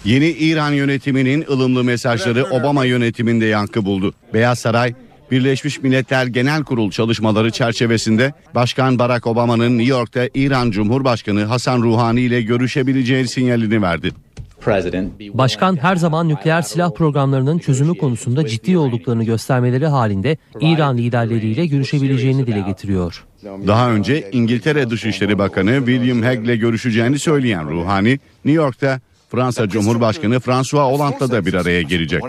Yeni 0.04 0.28
İran 0.28 0.72
yönetiminin 0.72 1.44
ılımlı 1.50 1.84
mesajları 1.84 2.44
Obama 2.44 2.84
yönetiminde 2.84 3.46
yankı 3.46 3.84
buldu. 3.84 4.14
Beyaz 4.34 4.58
Saray, 4.58 4.94
Birleşmiş 5.34 5.82
Milletler 5.82 6.26
Genel 6.26 6.62
Kurul 6.62 6.90
çalışmaları 6.90 7.50
çerçevesinde 7.50 8.32
Başkan 8.54 8.98
Barack 8.98 9.26
Obama'nın 9.26 9.78
New 9.78 9.90
York'ta 9.90 10.28
İran 10.34 10.70
Cumhurbaşkanı 10.70 11.44
Hasan 11.44 11.82
Ruhani 11.82 12.20
ile 12.20 12.42
görüşebileceği 12.42 13.28
sinyalini 13.28 13.82
verdi. 13.82 14.10
Başkan 15.34 15.76
her 15.76 15.96
zaman 15.96 16.28
nükleer 16.28 16.62
silah 16.62 16.90
programlarının 16.90 17.58
çözümü 17.58 17.98
konusunda 17.98 18.46
ciddi 18.46 18.78
olduklarını 18.78 19.24
göstermeleri 19.24 19.86
halinde 19.86 20.36
İran 20.60 20.98
liderleriyle 20.98 21.66
görüşebileceğini 21.66 22.46
dile 22.46 22.60
getiriyor. 22.60 23.24
Daha 23.66 23.90
önce 23.90 24.30
İngiltere 24.32 24.90
Dışişleri 24.90 25.38
Bakanı 25.38 25.76
William 25.86 26.22
Hague 26.22 26.44
ile 26.44 26.56
görüşeceğini 26.56 27.18
söyleyen 27.18 27.70
Ruhani, 27.70 28.18
New 28.44 28.62
York'ta 28.62 29.00
Fransa 29.34 29.68
Cumhurbaşkanı 29.68 30.40
François 30.40 30.92
Hollande'la 30.92 31.30
da 31.30 31.46
bir 31.46 31.54
araya 31.54 31.82
gelecek. 31.82 32.22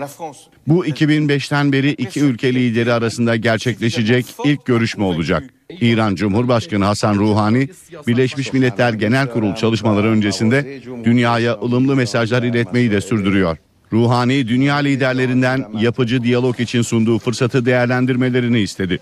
Bu 0.66 0.86
2005'ten 0.86 1.72
beri 1.72 1.90
iki 1.90 2.20
ülke 2.20 2.54
lideri 2.54 2.92
arasında 2.92 3.36
gerçekleşecek 3.36 4.26
ilk 4.44 4.64
görüşme 4.64 5.04
olacak. 5.04 5.42
İran 5.80 6.14
Cumhurbaşkanı 6.14 6.84
Hasan 6.84 7.14
Ruhani, 7.14 7.68
Birleşmiş 8.06 8.52
Milletler 8.52 8.92
Genel 8.92 9.30
Kurul 9.30 9.54
çalışmaları 9.54 10.08
öncesinde 10.08 10.80
dünyaya 11.04 11.52
ılımlı 11.54 11.96
mesajlar 11.96 12.42
iletmeyi 12.42 12.90
de 12.90 13.00
sürdürüyor. 13.00 13.56
Ruhani, 13.92 14.48
dünya 14.48 14.76
liderlerinden 14.76 15.66
yapıcı 15.80 16.22
diyalog 16.22 16.60
için 16.60 16.82
sunduğu 16.82 17.18
fırsatı 17.18 17.66
değerlendirmelerini 17.66 18.60
istedi. 18.60 18.98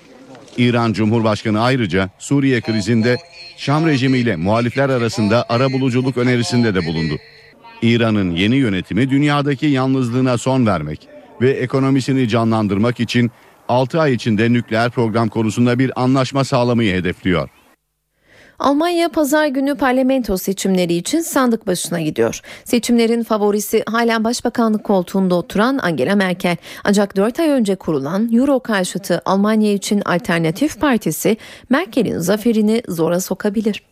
İran 0.56 0.92
Cumhurbaşkanı 0.92 1.62
ayrıca 1.62 2.10
Suriye 2.18 2.60
krizinde 2.60 3.16
Şam 3.56 3.86
rejimiyle 3.86 4.36
muhalifler 4.36 4.88
arasında 4.88 5.46
ara 5.48 5.72
buluculuk 5.72 6.16
önerisinde 6.16 6.74
de 6.74 6.86
bulundu. 6.86 7.14
İran'ın 7.82 8.30
yeni 8.30 8.56
yönetimi 8.56 9.10
dünyadaki 9.10 9.66
yalnızlığına 9.66 10.38
son 10.38 10.66
vermek 10.66 11.08
ve 11.40 11.50
ekonomisini 11.50 12.28
canlandırmak 12.28 13.00
için 13.00 13.30
6 13.68 14.00
ay 14.00 14.14
içinde 14.14 14.52
nükleer 14.52 14.90
program 14.90 15.28
konusunda 15.28 15.78
bir 15.78 16.02
anlaşma 16.02 16.44
sağlamayı 16.44 16.94
hedefliyor. 16.94 17.48
Almanya 18.58 19.08
pazar 19.08 19.46
günü 19.46 19.74
parlamento 19.74 20.36
seçimleri 20.36 20.94
için 20.94 21.20
sandık 21.20 21.66
başına 21.66 22.00
gidiyor. 22.00 22.40
Seçimlerin 22.64 23.22
favorisi 23.22 23.82
hala 23.86 24.24
başbakanlık 24.24 24.84
koltuğunda 24.84 25.34
oturan 25.34 25.78
Angela 25.78 26.14
Merkel. 26.14 26.56
Ancak 26.84 27.16
4 27.16 27.40
ay 27.40 27.48
önce 27.48 27.76
kurulan 27.76 28.32
Euro 28.32 28.60
karşıtı 28.60 29.22
Almanya 29.24 29.72
için 29.72 30.02
Alternatif 30.04 30.80
Partisi 30.80 31.36
Merkel'in 31.70 32.18
zaferini 32.18 32.82
zora 32.88 33.20
sokabilir. 33.20 33.82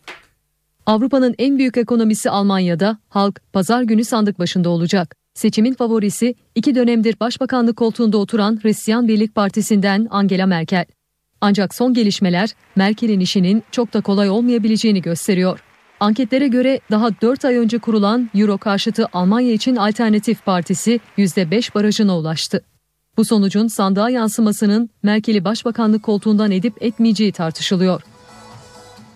Avrupa'nın 0.85 1.35
en 1.37 1.57
büyük 1.57 1.77
ekonomisi 1.77 2.29
Almanya'da 2.29 2.97
halk 3.09 3.41
pazar 3.53 3.83
günü 3.83 4.03
sandık 4.03 4.39
başında 4.39 4.69
olacak. 4.69 5.15
Seçimin 5.33 5.73
favorisi 5.73 6.35
iki 6.55 6.75
dönemdir 6.75 7.19
başbakanlık 7.19 7.77
koltuğunda 7.77 8.17
oturan 8.17 8.59
Hristiyan 8.63 9.07
Birlik 9.07 9.35
Partisi'nden 9.35 10.07
Angela 10.09 10.45
Merkel. 10.45 10.85
Ancak 11.41 11.75
son 11.75 11.93
gelişmeler 11.93 12.49
Merkel'in 12.75 13.19
işinin 13.19 13.63
çok 13.71 13.93
da 13.93 14.01
kolay 14.01 14.29
olmayabileceğini 14.29 15.01
gösteriyor. 15.01 15.63
Anketlere 15.99 16.47
göre 16.47 16.79
daha 16.91 17.21
4 17.21 17.45
ay 17.45 17.57
önce 17.57 17.77
kurulan 17.77 18.29
Euro 18.35 18.57
karşıtı 18.57 19.07
Almanya 19.13 19.53
için 19.53 19.75
Alternatif 19.75 20.45
Partisi 20.45 20.99
%5 21.17 21.75
barajına 21.75 22.17
ulaştı. 22.17 22.61
Bu 23.17 23.25
sonucun 23.25 23.67
sandığa 23.67 24.09
yansımasının 24.09 24.89
Merkel'i 25.03 25.45
başbakanlık 25.45 26.03
koltuğundan 26.03 26.51
edip 26.51 26.83
etmeyeceği 26.83 27.31
tartışılıyor. 27.31 28.01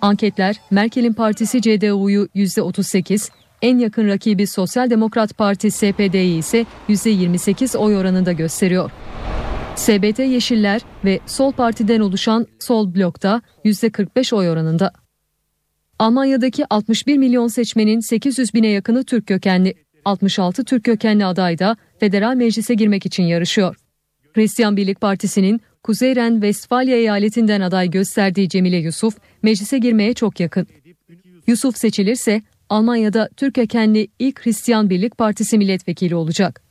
Anketler 0.02 0.62
Merkel'in 0.72 1.14
partisi 1.14 1.62
CDU'yu 1.62 2.28
%38, 2.36 3.30
en 3.62 3.78
yakın 3.78 4.08
rakibi 4.08 4.48
Sosyal 4.48 4.90
Demokrat 4.90 5.38
Parti 5.38 5.72
SPD'yi 5.72 6.38
ise 6.38 6.66
%28 6.90 7.78
oy 7.78 7.98
oranında 7.98 8.32
gösteriyor. 8.32 8.92
SBT 9.76 10.20
Yeşiller 10.20 10.82
ve 11.06 11.20
Sol 11.26 11.52
Parti'den 11.52 12.00
oluşan 12.00 12.48
Sol 12.60 12.96
Blok'ta 12.96 13.42
%45 13.66 14.36
oy 14.36 14.50
oranında. 14.50 14.92
Almanya'daki 16.00 16.66
61 16.70 17.18
milyon 17.18 17.48
seçmenin 17.48 18.00
800 18.00 18.54
bine 18.54 18.68
yakını 18.68 19.04
Türk 19.04 19.28
kökenli. 19.28 19.74
66 20.06 20.64
Türk 20.64 20.84
kökenli 20.84 21.26
aday 21.26 21.60
da 21.60 21.78
federal 22.00 22.36
meclise 22.36 22.74
girmek 22.74 23.06
için 23.06 23.24
yarışıyor. 23.24 23.76
Hristiyan 24.34 24.78
Birlik 24.78 25.02
Partisi'nin 25.02 25.62
Kuzey 25.88 26.16
Ren-Vestfalya 26.16 26.98
eyaletinden 26.98 27.62
aday 27.62 27.90
gösterdiği 27.90 28.50
Cemile 28.50 28.78
Yusuf 28.78 29.18
meclise 29.44 29.78
girmeye 29.78 30.14
çok 30.14 30.40
yakın. 30.40 30.68
Yusuf 31.48 31.78
seçilirse 31.78 32.42
Almanya'da 32.70 33.30
Türk 33.38 33.56
kökenli 33.56 34.08
ilk 34.20 34.46
Hristiyan 34.46 34.90
Birlik 34.90 35.18
Partisi 35.18 35.58
milletvekili 35.58 36.16
olacak. 36.16 36.62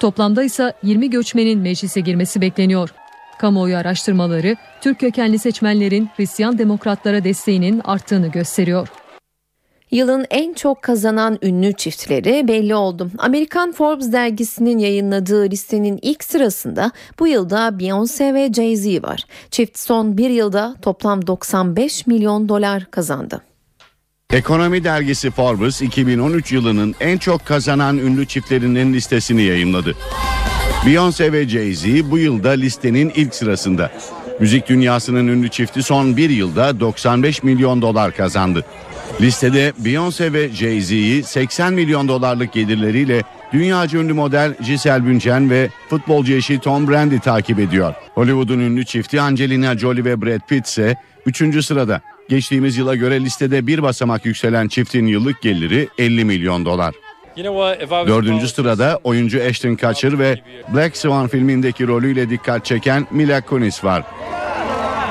Toplamda 0.00 0.42
ise 0.42 0.72
20 0.82 1.10
göçmenin 1.10 1.58
meclise 1.58 2.00
girmesi 2.00 2.40
bekleniyor. 2.40 2.90
Kamuoyu 3.38 3.76
araştırmaları 3.76 4.56
Türk 4.80 5.00
kökenli 5.00 5.38
seçmenlerin 5.38 6.08
Hristiyan 6.16 6.58
demokratlara 6.58 7.24
desteğinin 7.24 7.80
arttığını 7.84 8.28
gösteriyor. 8.28 8.88
Yılın 9.90 10.26
en 10.30 10.54
çok 10.54 10.82
kazanan 10.82 11.38
ünlü 11.42 11.72
çiftleri 11.72 12.48
belli 12.48 12.74
oldu. 12.74 13.10
Amerikan 13.18 13.72
Forbes 13.72 14.12
dergisinin 14.12 14.78
yayınladığı 14.78 15.50
listenin 15.50 15.98
ilk 16.02 16.24
sırasında 16.24 16.90
bu 17.18 17.26
yılda 17.26 17.68
Beyoncé 17.68 18.34
ve 18.34 18.46
Jay-Z 18.46 19.02
var. 19.02 19.24
Çift 19.50 19.78
son 19.78 20.18
bir 20.18 20.30
yılda 20.30 20.74
toplam 20.82 21.26
95 21.26 22.06
milyon 22.06 22.48
dolar 22.48 22.86
kazandı. 22.90 23.42
Ekonomi 24.32 24.84
dergisi 24.84 25.30
Forbes 25.30 25.82
2013 25.82 26.52
yılının 26.52 26.94
en 27.00 27.18
çok 27.18 27.46
kazanan 27.46 27.98
ünlü 27.98 28.26
çiftlerinin 28.26 28.92
listesini 28.92 29.42
yayımladı. 29.42 29.94
Beyoncé 30.86 31.32
ve 31.32 31.48
Jay-Z 31.48 32.10
bu 32.10 32.18
yılda 32.18 32.50
listenin 32.50 33.12
ilk 33.14 33.34
sırasında. 33.34 33.90
Müzik 34.40 34.68
dünyasının 34.68 35.26
ünlü 35.26 35.50
çifti 35.50 35.82
son 35.82 36.16
bir 36.16 36.30
yılda 36.30 36.80
95 36.80 37.42
milyon 37.42 37.82
dolar 37.82 38.12
kazandı. 38.12 38.64
Listede 39.20 39.72
Beyoncé 39.84 40.32
ve 40.32 40.48
Jay-Z'yi 40.48 41.22
80 41.22 41.72
milyon 41.72 42.08
dolarlık 42.08 42.52
gelirleriyle 42.52 43.22
dünyaca 43.52 43.98
ünlü 43.98 44.12
model 44.12 44.54
Giselle 44.64 45.06
Bündchen 45.06 45.50
ve 45.50 45.68
futbolcu 45.90 46.32
eşi 46.32 46.58
Tom 46.58 46.88
Brady 46.88 47.18
takip 47.18 47.58
ediyor. 47.58 47.94
Hollywood'un 48.14 48.58
ünlü 48.58 48.84
çifti 48.84 49.20
Angelina 49.20 49.78
Jolie 49.78 50.04
ve 50.04 50.22
Brad 50.22 50.40
Pitt 50.48 50.66
ise 50.66 50.96
3. 51.26 51.64
sırada. 51.64 52.00
Geçtiğimiz 52.28 52.76
yıla 52.76 52.94
göre 52.94 53.20
listede 53.20 53.66
bir 53.66 53.82
basamak 53.82 54.26
yükselen 54.26 54.68
çiftin 54.68 55.06
yıllık 55.06 55.42
geliri 55.42 55.88
50 55.98 56.24
milyon 56.24 56.64
dolar. 56.64 56.94
Dördüncü 58.06 58.48
sırada 58.48 59.00
oyuncu 59.04 59.42
Ashton 59.48 59.74
Kutcher 59.74 60.18
ve 60.18 60.40
Black 60.74 60.96
Swan 60.96 61.28
filmindeki 61.28 61.86
rolüyle 61.86 62.30
dikkat 62.30 62.64
çeken 62.64 63.06
Mila 63.10 63.40
Kunis 63.40 63.84
var. 63.84 64.02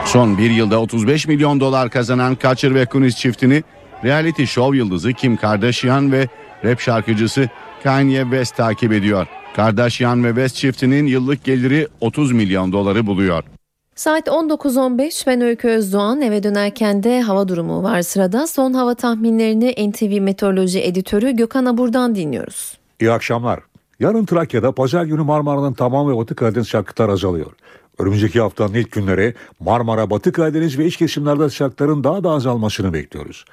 Son 0.06 0.38
bir 0.38 0.50
yılda 0.52 0.82
35 0.82 1.28
milyon 1.28 1.60
dolar 1.60 1.90
kazanan 1.90 2.36
Kutcher 2.36 2.76
ve 2.76 2.86
Kunis 2.86 3.16
çiftini 3.16 3.64
reality 4.04 4.44
show 4.44 4.78
yıldızı 4.78 5.14
Kim 5.14 5.38
Kardashian 5.38 6.12
ve 6.12 6.28
rap 6.64 6.80
şarkıcısı 6.80 7.50
Kanye 7.84 8.22
West 8.22 8.56
takip 8.56 8.92
ediyor. 8.92 9.28
Kardashian 9.56 10.24
ve 10.24 10.28
West 10.28 10.56
çiftinin 10.56 11.08
yıllık 11.08 11.44
geliri 11.44 11.88
30 12.02 12.32
milyon 12.32 12.72
doları 12.72 13.08
buluyor. 13.08 13.44
Saat 13.96 14.28
19.15 14.28 15.28
ben 15.28 15.42
Öykü 15.42 15.68
Özdoğan 15.68 16.22
eve 16.22 16.44
dönerken 16.44 17.04
de 17.04 17.22
hava 17.22 17.48
durumu 17.48 17.84
var 17.84 18.02
sırada. 18.02 18.48
Son 18.48 18.74
hava 18.74 18.96
tahminlerini 18.96 19.92
NTV 19.92 20.22
Meteoroloji 20.22 20.84
Editörü 20.84 21.32
Gökhan 21.32 21.66
Abur'dan 21.66 22.16
dinliyoruz. 22.16 22.78
İyi 23.00 23.12
akşamlar. 23.12 23.60
Yarın 24.00 24.26
Trakya'da 24.26 24.72
pazar 24.72 25.06
günü 25.06 25.22
Marmara'nın 25.22 25.74
tamamı 25.74 26.14
ve 26.14 26.18
Batı 26.18 26.36
Karadeniz 26.36 26.68
sıcaklıklar 26.68 27.10
azalıyor. 27.10 27.52
Önümüzdeki 28.00 28.42
haftanın 28.42 28.74
ilk 28.74 28.92
günleri 28.92 29.34
Marmara, 29.60 30.10
Batı 30.10 30.32
Karadeniz 30.32 30.78
ve 30.78 30.86
iç 30.86 30.98
kesimlerde 30.98 31.50
sıcaklıkların 31.50 32.04
daha 32.04 32.24
da 32.24 32.30
azalmasını 32.30 32.94
bekliyoruz. 32.94 33.46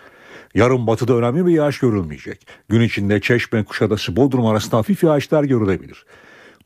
Yarın 0.54 0.86
batıda 0.86 1.14
önemli 1.14 1.46
bir 1.46 1.52
yağış 1.52 1.78
görülmeyecek. 1.78 2.46
Gün 2.68 2.80
içinde 2.80 3.20
Çeşme, 3.20 3.64
Kuşadası, 3.64 4.16
Bodrum 4.16 4.46
arasında 4.46 4.76
hafif 4.76 5.04
yağışlar 5.04 5.44
görülebilir. 5.44 6.06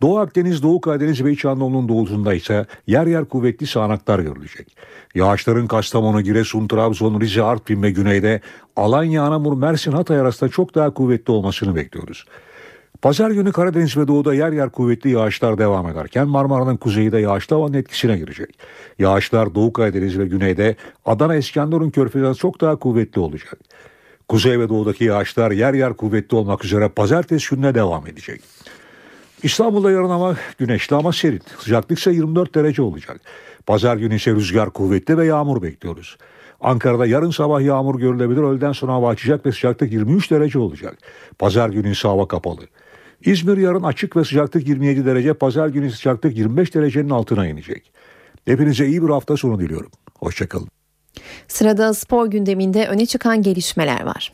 Doğu 0.02 0.18
Akdeniz, 0.18 0.62
Doğu 0.62 0.80
Karadeniz 0.80 1.24
ve 1.24 1.32
İç 1.32 1.44
Anadolu'nun 1.44 1.88
doğusunda 1.88 2.34
ise 2.34 2.66
yer 2.86 3.06
yer 3.06 3.24
kuvvetli 3.24 3.66
sağanaklar 3.66 4.18
görülecek. 4.18 4.76
Yağışların 5.14 5.66
Kastamonu, 5.66 6.20
Giresun, 6.20 6.68
Trabzon, 6.68 7.20
Rize, 7.20 7.42
Artvin 7.42 7.82
ve 7.82 7.90
güneyde 7.90 8.40
Alanya, 8.76 9.22
Anamur, 9.22 9.56
Mersin, 9.56 9.92
Hatay 9.92 10.20
arasında 10.20 10.50
çok 10.50 10.74
daha 10.74 10.94
kuvvetli 10.94 11.32
olmasını 11.32 11.76
bekliyoruz. 11.76 12.24
Pazar 13.02 13.30
günü 13.30 13.52
Karadeniz 13.52 13.96
ve 13.96 14.08
Doğu'da 14.08 14.34
yer 14.34 14.52
yer 14.52 14.70
kuvvetli 14.70 15.10
yağışlar 15.10 15.58
devam 15.58 15.88
ederken 15.88 16.28
Marmara'nın 16.28 16.76
kuzeyi 16.76 17.12
de 17.12 17.18
yağışlı 17.18 17.56
havanın 17.56 17.74
etkisine 17.74 18.18
girecek. 18.18 18.58
Yağışlar 18.98 19.54
Doğu 19.54 19.72
Karadeniz 19.72 20.18
ve 20.18 20.26
güneyde 20.26 20.76
Adana, 21.04 21.36
İskenderun 21.36 21.90
körfezinden 21.90 22.32
çok 22.32 22.60
daha 22.60 22.76
kuvvetli 22.76 23.20
olacak. 23.20 23.58
Kuzey 24.28 24.60
ve 24.60 24.68
doğudaki 24.68 25.04
yağışlar 25.04 25.50
yer 25.50 25.74
yer 25.74 25.94
kuvvetli 25.94 26.36
olmak 26.36 26.64
üzere 26.64 26.88
pazartesi 26.88 27.54
gününe 27.54 27.74
devam 27.74 28.06
edecek. 28.06 28.40
İstanbul'da 29.42 29.90
yarın 29.90 30.10
ama 30.10 30.36
güneşli 30.58 30.96
ama 30.96 31.12
serin. 31.12 31.42
Sıcaklık 31.58 31.98
ise 31.98 32.12
24 32.12 32.54
derece 32.54 32.82
olacak. 32.82 33.20
Pazar 33.66 33.96
günü 33.96 34.14
ise 34.14 34.30
rüzgar 34.30 34.70
kuvvetli 34.70 35.18
ve 35.18 35.26
yağmur 35.26 35.62
bekliyoruz. 35.62 36.16
Ankara'da 36.60 37.06
yarın 37.06 37.30
sabah 37.30 37.60
yağmur 37.60 38.00
görülebilir. 38.00 38.42
Öğleden 38.42 38.72
sonra 38.72 38.92
hava 38.92 39.08
açacak 39.08 39.46
ve 39.46 39.52
sıcaklık 39.52 39.92
23 39.92 40.30
derece 40.30 40.58
olacak. 40.58 40.98
Pazar 41.38 41.68
günü 41.68 41.92
ise 41.92 42.08
hava 42.08 42.28
kapalı. 42.28 42.60
İzmir 43.24 43.56
yarın 43.56 43.82
açık 43.82 44.16
ve 44.16 44.24
sıcaklık 44.24 44.68
27 44.68 45.06
derece. 45.06 45.34
Pazar 45.34 45.68
günü 45.68 45.90
sıcaklık 45.90 46.36
25 46.38 46.74
derecenin 46.74 47.10
altına 47.10 47.46
inecek. 47.46 47.92
Hepinize 48.44 48.86
iyi 48.86 49.02
bir 49.02 49.08
hafta 49.08 49.36
sonu 49.36 49.60
diliyorum. 49.60 49.90
Hoşçakalın. 50.18 50.68
Sırada 51.48 51.94
spor 51.94 52.26
gündeminde 52.26 52.86
öne 52.86 53.06
çıkan 53.06 53.42
gelişmeler 53.42 54.02
var. 54.02 54.32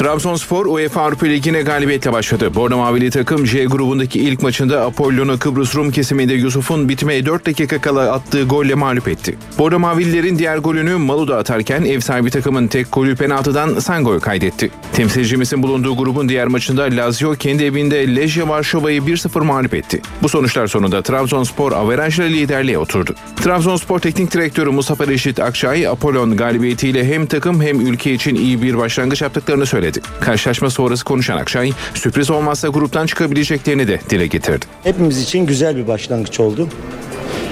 Trabzonspor 0.00 0.66
UEFA 0.66 1.02
Avrupa 1.02 1.26
Ligi'ne 1.26 1.62
galibiyetle 1.62 2.12
başladı. 2.12 2.54
Bordo 2.54 2.76
Mavili 2.76 3.10
takım 3.10 3.46
J 3.46 3.64
grubundaki 3.64 4.20
ilk 4.20 4.42
maçında 4.42 4.86
Apollon'u 4.86 5.38
Kıbrıs 5.38 5.74
Rum 5.74 5.90
kesiminde 5.90 6.34
Yusuf'un 6.34 6.88
bitmeye 6.88 7.26
4 7.26 7.46
dakika 7.46 7.80
kala 7.80 8.12
attığı 8.12 8.44
golle 8.44 8.74
mağlup 8.74 9.08
etti. 9.08 9.38
Bordo 9.58 9.78
Mavililerin 9.78 10.38
diğer 10.38 10.58
golünü 10.58 10.96
Maluda 10.96 11.36
atarken 11.38 11.84
ev 11.84 12.00
sahibi 12.00 12.30
takımın 12.30 12.66
tek 12.66 12.92
golü 12.92 13.16
penaltıdan 13.16 13.78
Sangoy 13.78 14.20
kaydetti. 14.20 14.70
Temsilcimizin 14.92 15.62
bulunduğu 15.62 15.96
grubun 15.96 16.28
diğer 16.28 16.46
maçında 16.46 16.82
Lazio 16.82 17.34
kendi 17.34 17.64
evinde 17.64 18.16
Lejje 18.16 18.48
Varşova'yı 18.48 19.00
1-0 19.00 19.44
mağlup 19.44 19.74
etti. 19.74 20.02
Bu 20.22 20.28
sonuçlar 20.28 20.66
sonunda 20.66 21.02
Trabzonspor 21.02 21.72
averajla 21.72 22.24
liderliğe 22.24 22.78
oturdu. 22.78 23.14
Trabzonspor 23.36 23.98
Teknik 23.98 24.34
Direktörü 24.34 24.70
Mustafa 24.70 25.06
Reşit 25.06 25.40
Akçay, 25.40 25.88
Apollon 25.88 26.36
galibiyetiyle 26.36 27.04
hem 27.04 27.26
takım 27.26 27.62
hem 27.62 27.80
ülke 27.80 28.12
için 28.12 28.34
iyi 28.34 28.62
bir 28.62 28.78
başlangıç 28.78 29.22
yaptıklarını 29.22 29.66
söyledi. 29.66 29.89
Karşılaşma 30.20 30.70
sonrası 30.70 31.04
konuşan 31.04 31.36
Akçay, 31.36 31.72
sürpriz 31.94 32.30
olmazsa 32.30 32.68
gruptan 32.68 33.06
çıkabileceklerini 33.06 33.88
de 33.88 34.00
dile 34.10 34.26
getirdi. 34.26 34.66
Hepimiz 34.82 35.22
için 35.22 35.46
güzel 35.46 35.76
bir 35.76 35.88
başlangıç 35.88 36.40
oldu. 36.40 36.68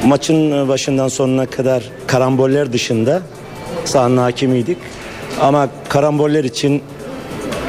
Maçın 0.05 0.68
başından 0.68 1.09
sonuna 1.09 1.46
kadar 1.46 1.85
karamboller 2.07 2.72
dışında 2.72 3.22
sahanın 3.85 4.16
hakimiydik. 4.16 4.79
Ama 5.40 5.68
karamboller 5.88 6.44
için 6.44 6.83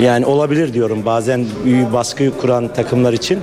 yani 0.01 0.25
olabilir 0.25 0.73
diyorum 0.73 1.05
bazen 1.05 1.45
baskı 1.93 2.38
kuran 2.38 2.73
takımlar 2.73 3.13
için 3.13 3.39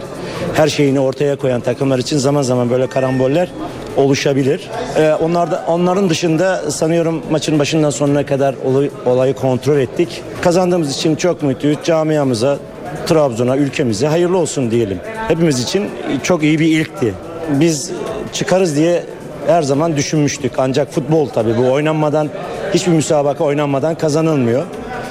her 0.54 0.68
şeyini 0.68 1.00
ortaya 1.00 1.36
koyan 1.36 1.60
takımlar 1.60 1.98
için 1.98 2.18
zaman 2.18 2.42
zaman 2.42 2.70
böyle 2.70 2.86
karamboller 2.86 3.48
oluşabilir. 3.96 4.60
Ee, 4.96 5.12
onlar 5.12 5.50
da, 5.50 5.64
onların 5.68 6.10
dışında 6.10 6.70
sanıyorum 6.70 7.22
maçın 7.30 7.58
başından 7.58 7.90
sonuna 7.90 8.26
kadar 8.26 8.54
olay, 8.64 8.90
olayı 9.06 9.34
kontrol 9.34 9.78
ettik. 9.78 10.22
Kazandığımız 10.40 10.96
için 10.96 11.16
çok 11.16 11.42
mutluyuz. 11.42 11.78
Camiamıza, 11.84 12.58
Trabzon'a, 13.06 13.56
ülkemize 13.56 14.06
hayırlı 14.06 14.38
olsun 14.38 14.70
diyelim. 14.70 15.00
Hepimiz 15.28 15.60
için 15.60 15.90
çok 16.22 16.42
iyi 16.42 16.58
bir 16.58 16.66
ilkti. 16.66 17.14
Biz 17.50 17.90
çıkarız 18.32 18.76
diye 18.76 19.02
her 19.46 19.62
zaman 19.62 19.96
düşünmüştük. 19.96 20.52
Ancak 20.58 20.92
futbol 20.92 21.28
tabii 21.28 21.56
bu 21.56 21.72
oynanmadan 21.72 22.28
hiçbir 22.74 22.92
müsabaka 22.92 23.44
oynanmadan 23.44 23.94
kazanılmıyor. 23.94 24.62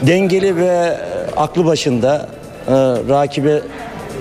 Dengeli 0.02 0.56
ve 0.56 0.98
aklı 1.38 1.66
başında 1.66 2.28
e, 2.68 2.72
rakibe 3.10 3.62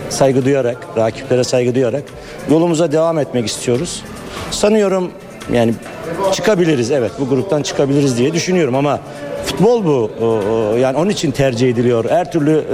saygı 0.08 0.44
duyarak, 0.44 0.76
rakiplere 0.96 1.44
saygı 1.44 1.74
duyarak 1.74 2.02
yolumuza 2.50 2.92
devam 2.92 3.18
etmek 3.18 3.46
istiyoruz. 3.46 4.02
Sanıyorum 4.54 5.10
yani 5.52 5.74
çıkabiliriz 6.32 6.90
evet 6.90 7.12
bu 7.20 7.28
gruptan 7.28 7.62
çıkabiliriz 7.62 8.18
diye 8.18 8.32
düşünüyorum 8.32 8.74
ama 8.74 9.00
futbol 9.46 9.84
bu 9.84 10.10
yani 10.80 10.96
onun 10.96 11.10
için 11.10 11.30
tercih 11.30 11.68
ediliyor. 11.68 12.10
Her 12.10 12.32
türlü 12.32 12.64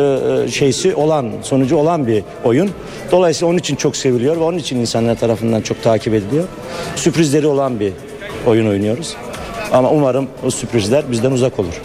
şeysi 0.50 0.94
olan 0.94 1.30
sonucu 1.42 1.76
olan 1.76 2.06
bir 2.06 2.24
oyun. 2.44 2.70
Dolayısıyla 3.12 3.50
onun 3.50 3.58
için 3.58 3.76
çok 3.76 3.96
seviliyor 3.96 4.36
ve 4.36 4.40
onun 4.40 4.58
için 4.58 4.76
insanlar 4.76 5.14
tarafından 5.18 5.60
çok 5.60 5.82
takip 5.82 6.14
ediliyor. 6.14 6.44
Sürprizleri 6.96 7.46
olan 7.46 7.80
bir 7.80 7.92
oyun 8.46 8.66
oynuyoruz. 8.66 9.16
Ama 9.72 9.90
umarım 9.90 10.28
o 10.46 10.50
sürprizler 10.50 11.04
bizden 11.10 11.30
uzak 11.30 11.58
olur. 11.58 11.82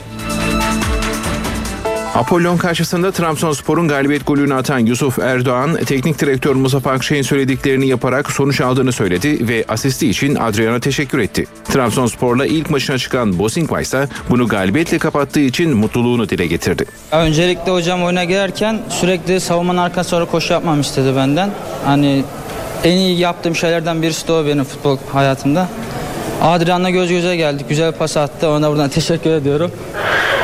Apollon 2.16 2.58
karşısında 2.58 3.12
Trabzonspor'un 3.12 3.88
galibiyet 3.88 4.28
golünü 4.28 4.54
atan 4.54 4.80
Yusuf 4.80 5.20
Erdoğan, 5.20 5.78
teknik 5.86 6.20
direktör 6.20 6.56
Mustafa 6.56 6.92
Akşay'ın 6.92 7.24
söylediklerini 7.24 7.88
yaparak 7.88 8.32
sonuç 8.32 8.62
aldığını 8.62 8.92
söyledi 8.92 9.48
ve 9.48 9.66
asisti 9.68 10.10
için 10.10 10.36
Adrian'a 10.36 10.80
teşekkür 10.80 11.20
etti. 11.20 11.46
Trabzonspor'la 11.64 12.46
ilk 12.46 12.70
maçına 12.70 12.98
çıkan 12.98 13.40
Bosingva 13.40 13.82
ise 13.82 14.08
bunu 14.30 14.48
galibiyetle 14.48 14.98
kapattığı 14.98 15.40
için 15.40 15.78
mutluluğunu 15.78 16.30
dile 16.30 16.48
getirdi. 16.48 16.86
Öncelikle 17.12 17.72
hocam 17.72 18.04
oyuna 18.04 18.24
girerken 18.24 18.80
sürekli 18.90 19.40
savunmanın 19.40 19.78
arkasına 19.78 20.04
sonra 20.04 20.26
koşu 20.26 20.54
yapmam 20.54 20.82
istedi 20.82 21.16
benden. 21.16 21.50
Hani 21.86 22.24
en 22.84 22.98
iyi 22.98 23.20
yaptığım 23.20 23.56
şeylerden 23.56 24.02
birisi 24.02 24.28
de 24.28 24.32
o 24.32 24.46
benim 24.46 24.64
futbol 24.64 24.98
hayatımda. 25.14 25.70
Adrian'la 26.42 26.90
göz 26.90 27.10
göze 27.10 27.36
geldik. 27.36 27.70
Güzel 27.70 27.92
pas 27.92 28.18
attı. 28.18 28.50
Ona 28.50 28.72
buradan 28.72 28.90
teşekkür 28.90 29.30
ediyorum. 29.30 29.72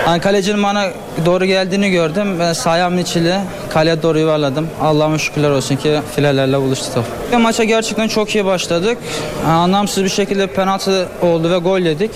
Hani 0.05 0.21
kalecinin 0.21 0.63
bana 0.63 0.85
doğru 1.25 1.45
geldiğini 1.45 1.91
gördüm. 1.91 2.39
Ben 2.39 2.53
sayamın 2.53 2.97
içiyle 2.97 3.41
kaleye 3.69 4.03
doğru 4.03 4.19
yuvarladım. 4.19 4.67
Allah'ıma 4.81 5.17
şükürler 5.17 5.49
olsun 5.49 5.75
ki 5.75 5.99
filelerle 6.15 6.61
buluştu 6.61 6.85
top. 6.93 7.05
Maça 7.41 7.63
gerçekten 7.63 8.07
çok 8.07 8.35
iyi 8.35 8.45
başladık. 8.45 8.97
Anlamsız 9.47 10.03
bir 10.03 10.09
şekilde 10.09 10.47
penaltı 10.47 11.07
oldu 11.21 11.51
ve 11.51 11.57
gol 11.57 11.79
yedik. 11.79 12.11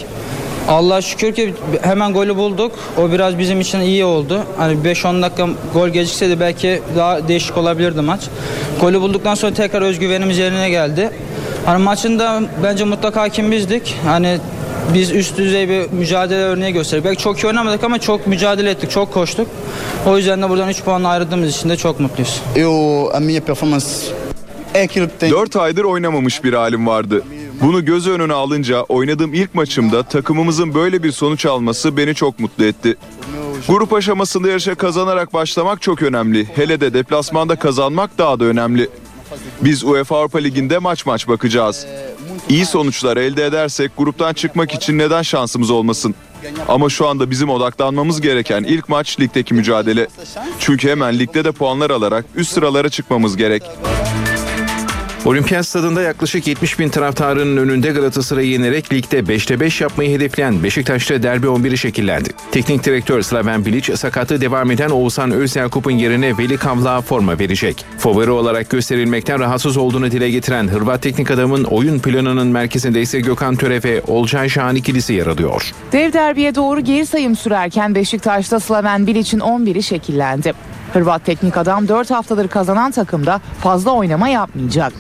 Allah 0.68 1.02
şükür 1.02 1.36
ki 1.36 1.54
hemen 1.82 2.14
golü 2.14 2.36
bulduk. 2.36 2.72
O 2.98 3.12
biraz 3.12 3.40
bizim 3.40 3.62
için 3.62 3.80
iyi 3.80 4.06
oldu. 4.06 4.44
Hani 4.58 4.74
5-10 4.74 5.22
dakika 5.22 5.48
gol 5.74 5.90
gecikseydi 5.90 6.40
belki 6.40 6.82
daha 6.96 7.28
değişik 7.28 7.58
olabilirdi 7.58 8.02
maç. 8.02 8.22
Golü 8.82 9.02
bulduktan 9.02 9.36
sonra 9.36 9.54
tekrar 9.54 9.82
özgüvenimiz 9.82 10.38
yerine 10.38 10.70
geldi. 10.70 11.10
Hani 11.66 11.84
maçında 11.84 12.42
bence 12.64 12.84
mutlaka 12.84 13.22
hakim 13.22 13.52
bizdik. 13.52 13.96
Hani 14.06 14.38
biz 14.94 15.12
üst 15.12 15.38
düzey 15.38 15.70
bir 15.70 15.92
mücadele 15.92 16.44
örneği 16.44 16.74
gösterdik. 16.74 17.06
Belki 17.06 17.24
çok 17.24 17.40
iyi 17.40 17.48
oynamadık 17.48 17.84
ama 17.84 18.00
çok 18.00 18.28
mücadele 18.28 18.70
ettik, 18.70 18.92
çok 18.92 19.14
koştuk. 19.14 19.48
O 20.06 20.18
yüzden 20.18 20.42
de 20.42 20.50
buradan 20.50 20.70
3 20.70 20.84
puanla 20.84 21.08
ayrıldığımız 21.08 21.50
için 21.50 21.70
de 21.70 21.78
çok 21.78 22.00
mutluyuz. 22.00 22.42
Eu, 22.56 23.10
a 23.14 23.20
minha 23.20 23.42
performance 23.42 23.86
é 24.74 24.84
aquilo 24.84 25.08
que 25.08 25.18
tem. 25.18 25.32
4 25.32 25.56
aydır 25.56 25.84
oynamamış 25.84 26.44
bir 26.44 26.54
halim 26.54 26.88
vardı. 26.88 27.24
Bunu 27.62 27.86
göz 27.86 28.08
önüne 28.08 28.34
alınca 28.34 28.82
oynadığım 28.82 29.34
ilk 29.34 29.56
maçımda 29.56 30.04
takımımızın 30.04 30.74
böyle 30.74 31.04
bir 31.04 31.12
sonuç 31.12 31.46
alması 31.46 31.98
beni 31.98 32.16
çok 32.16 32.40
mutlu 32.40 32.66
etti. 32.66 32.96
Grup 33.68 33.94
aşamasında 33.94 34.48
yarışa 34.48 34.76
kazanarak 34.76 35.34
başlamak 35.34 35.82
çok 35.82 36.02
önemli. 36.02 36.48
Hele 36.56 36.82
de 36.82 36.94
deplasmanda 36.94 37.56
kazanmak 37.56 38.18
daha 38.18 38.40
da 38.40 38.46
önemli. 38.46 38.90
Biz 39.62 39.84
UEFA 39.84 40.18
Avrupa 40.18 40.40
Ligi'nde 40.40 40.78
maç 40.78 41.06
maç 41.06 41.28
bakacağız. 41.28 41.86
İyi 42.50 42.66
sonuçlar 42.66 43.18
elde 43.18 43.46
edersek 43.46 43.92
gruptan 43.98 44.34
çıkmak 44.34 44.74
için 44.74 44.98
neden 44.98 45.22
şansımız 45.22 45.70
olmasın? 45.70 46.16
Ama 46.68 46.90
şu 46.90 47.08
anda 47.08 47.32
bizim 47.32 47.50
odaklanmamız 47.50 48.22
gereken 48.22 48.64
ilk 48.64 48.90
maç 48.90 49.20
ligdeki 49.20 49.54
mücadele. 49.54 50.08
Çünkü 50.60 50.90
hemen 50.90 51.20
ligde 51.20 51.46
de 51.46 51.52
puanlar 51.52 51.90
alarak 51.90 52.26
üst 52.36 52.54
sıralara 52.54 52.90
çıkmamız 52.90 53.38
gerek. 53.38 53.64
Olimpiyat 55.26 55.66
stadında 55.66 56.02
yaklaşık 56.02 56.48
70 56.48 56.80
bin 56.80 56.90
taraftarının 56.90 57.58
önünde 57.58 57.92
Galatasaray'ı 57.92 58.50
yenerek 58.50 58.94
ligde 58.94 59.20
5'te 59.20 59.60
5 59.60 59.82
yapmayı 59.82 60.16
hedefleyen 60.18 60.64
Beşiktaş'ta 60.64 61.24
derbi 61.24 61.48
11'i 61.48 61.78
şekillendi. 61.78 62.30
Teknik 62.52 62.84
direktör 62.84 63.22
Slaven 63.22 63.66
Bilic 63.66 63.98
sakatlığı 63.98 64.42
devam 64.42 64.72
eden 64.72 64.90
Oğuzhan 64.90 65.32
Özyakup'un 65.32 65.92
yerine 65.92 66.38
Veli 66.38 66.58
Kavlak'a 66.58 67.02
forma 67.02 67.40
verecek. 67.40 67.86
Favori 67.98 68.32
olarak 68.32 68.70
gösterilmekten 68.70 69.40
rahatsız 69.40 69.78
olduğunu 69.78 70.12
dile 70.12 70.32
getiren 70.32 70.68
Hırvat 70.68 71.02
teknik 71.02 71.32
adamın 71.32 71.64
oyun 71.64 72.00
planının 72.00 72.48
merkezinde 72.48 73.02
ise 73.02 73.20
Gökhan 73.20 73.56
Töre 73.56 73.84
ve 73.84 74.02
Olcay 74.08 74.50
Şahan 74.50 74.76
ikilisi 74.76 75.14
yer 75.14 75.28
alıyor. 75.28 75.72
Dev 75.92 76.14
derbiye 76.14 76.56
doğru 76.56 76.80
geri 76.80 77.06
sayım 77.06 77.36
sürerken 77.36 77.96
Beşiktaş'ta 77.96 78.60
Slaven 78.60 79.08
Bilic'in 79.08 79.40
11'i 79.40 79.84
şekillendi. 79.84 80.54
Hırvat 80.94 81.26
teknik 81.26 81.58
adam 81.58 81.88
4 81.88 82.12
haftadır 82.12 82.48
kazanan 82.48 82.92
takımda 82.92 83.42
fazla 83.62 83.92
oynama 83.92 84.28
yapmayacak. 84.28 84.94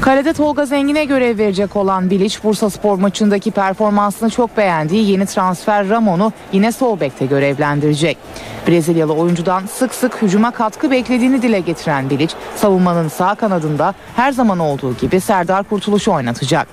Kalede 0.00 0.32
Tolga 0.32 0.66
Zengin'e 0.66 1.04
görev 1.04 1.38
verecek 1.38 1.76
olan 1.76 2.10
Bilic, 2.10 2.38
Bursa 2.44 2.70
Spor 2.70 2.98
maçındaki 2.98 3.50
performansını 3.50 4.30
çok 4.30 4.56
beğendiği 4.56 5.10
yeni 5.10 5.26
transfer 5.26 5.88
Ramon'u 5.88 6.32
yine 6.52 6.72
sol 6.72 7.00
bekte 7.00 7.26
görevlendirecek. 7.26 8.18
Brezilyalı 8.68 9.12
oyuncudan 9.12 9.66
sık 9.66 9.94
sık 9.94 10.22
hücuma 10.22 10.50
katkı 10.50 10.90
beklediğini 10.90 11.42
dile 11.42 11.60
getiren 11.60 12.10
Bilic, 12.10 12.34
savunmanın 12.56 13.08
sağ 13.08 13.34
kanadında 13.34 13.94
her 14.16 14.32
zaman 14.32 14.58
olduğu 14.58 14.96
gibi 14.96 15.20
Serdar 15.20 15.64
Kurtuluş'u 15.64 16.12
oynatacak. 16.12 16.68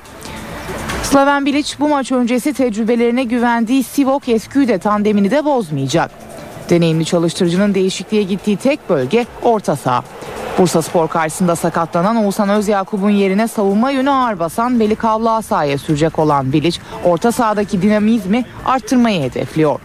Slaven 1.04 1.45
Bilic 1.45 1.76
bu 1.80 1.89
maç 1.89 2.12
öncesi 2.12 2.54
tecrübelerine 2.54 3.24
güvendiği 3.24 3.84
Sivok 3.84 4.30
Esküde 4.30 4.78
tandemini 4.78 5.32
de 5.32 5.45
bozmayacak. 5.45 6.12
Deneyimli 6.72 7.06
çalıştırıcının 7.06 7.74
değişikliğe 7.74 8.24
gittiği 8.24 8.58
tek 8.58 8.90
bölge 8.90 9.26
orta 9.42 9.76
saha. 9.76 10.04
Bursa 10.58 10.82
Spor 10.82 11.08
karşısında 11.08 11.56
sakatlanan 11.56 12.16
Oğuzhan 12.16 12.50
Özyakup'un 12.50 13.10
yerine 13.10 13.48
savunma 13.48 13.92
yönü 13.92 14.12
ağır 14.12 14.40
basan 14.40 14.80
Veli 14.80 14.96
Kavlağı 14.96 15.42
sahaya 15.42 15.78
sürecek 15.78 16.20
olan 16.20 16.54
Bilic, 16.54 16.80
orta 17.06 17.32
sahadaki 17.32 17.82
dinamizmi 17.82 18.46
arttırmayı 18.66 19.22
hedefliyor. 19.22 19.80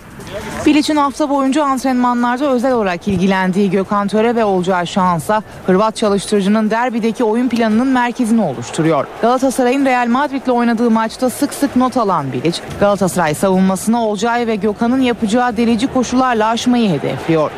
Bilic'in 0.66 0.96
hafta 0.96 1.30
boyunca 1.30 1.64
antrenmanlarda 1.64 2.50
özel 2.50 2.72
olarak 2.72 3.08
ilgilendiği 3.08 3.70
Gökhan 3.70 4.08
Töre 4.08 4.36
ve 4.36 4.44
Olcay 4.44 4.86
Şahansa 4.86 5.42
Hırvat 5.66 5.96
çalıştırıcının 5.96 6.70
derbideki 6.70 7.24
oyun 7.24 7.48
planının 7.48 7.86
merkezini 7.86 8.42
oluşturuyor. 8.42 9.06
Galatasaray'ın 9.22 9.84
Real 9.84 10.06
Madrid'le 10.06 10.48
oynadığı 10.48 10.90
maçta 10.90 11.30
sık 11.30 11.54
sık 11.54 11.76
not 11.76 11.96
alan 11.96 12.32
Bilic, 12.32 12.60
Galatasaray 12.80 13.34
savunmasını 13.34 14.04
Olcay 14.04 14.46
ve 14.46 14.56
Gökhan'ın 14.56 15.00
yapacağı 15.00 15.56
delici 15.56 15.86
koşularla 15.86 16.48
aşmayı 16.48 16.90
hedefliyor. 16.90 17.50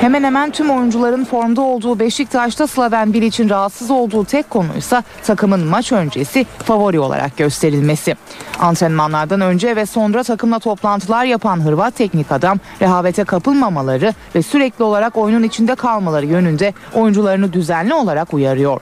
Hemen 0.00 0.24
hemen 0.24 0.50
tüm 0.50 0.70
oyuncuların 0.70 1.24
formda 1.24 1.60
olduğu 1.60 1.98
Beşiktaş'ta 1.98 2.66
Slaven 2.66 3.12
Bilic'in 3.12 3.48
rahatsız 3.48 3.90
olduğu 3.90 4.24
tek 4.24 4.50
konuysa 4.50 5.02
takımın 5.24 5.66
maç 5.66 5.92
öncesi 5.92 6.46
favori 6.64 7.00
olarak 7.00 7.36
gösterilmesi. 7.36 8.16
Antrenmanlardan 8.58 9.40
önce 9.40 9.76
ve 9.76 9.86
sonra 9.86 10.22
takımla 10.22 10.58
toplantılar 10.58 11.24
yapan 11.24 11.64
Hırvat 11.64 11.94
teknik 11.94 12.32
adam 12.32 12.58
rehavete 12.82 13.24
kapılmamaları 13.24 14.14
ve 14.34 14.42
sürekli 14.42 14.84
olarak 14.84 15.16
oyunun 15.16 15.42
içinde 15.42 15.74
kalmaları 15.74 16.26
yönünde 16.26 16.74
oyuncularını 16.94 17.52
düzenli 17.52 17.94
olarak 17.94 18.34
uyarıyor. 18.34 18.80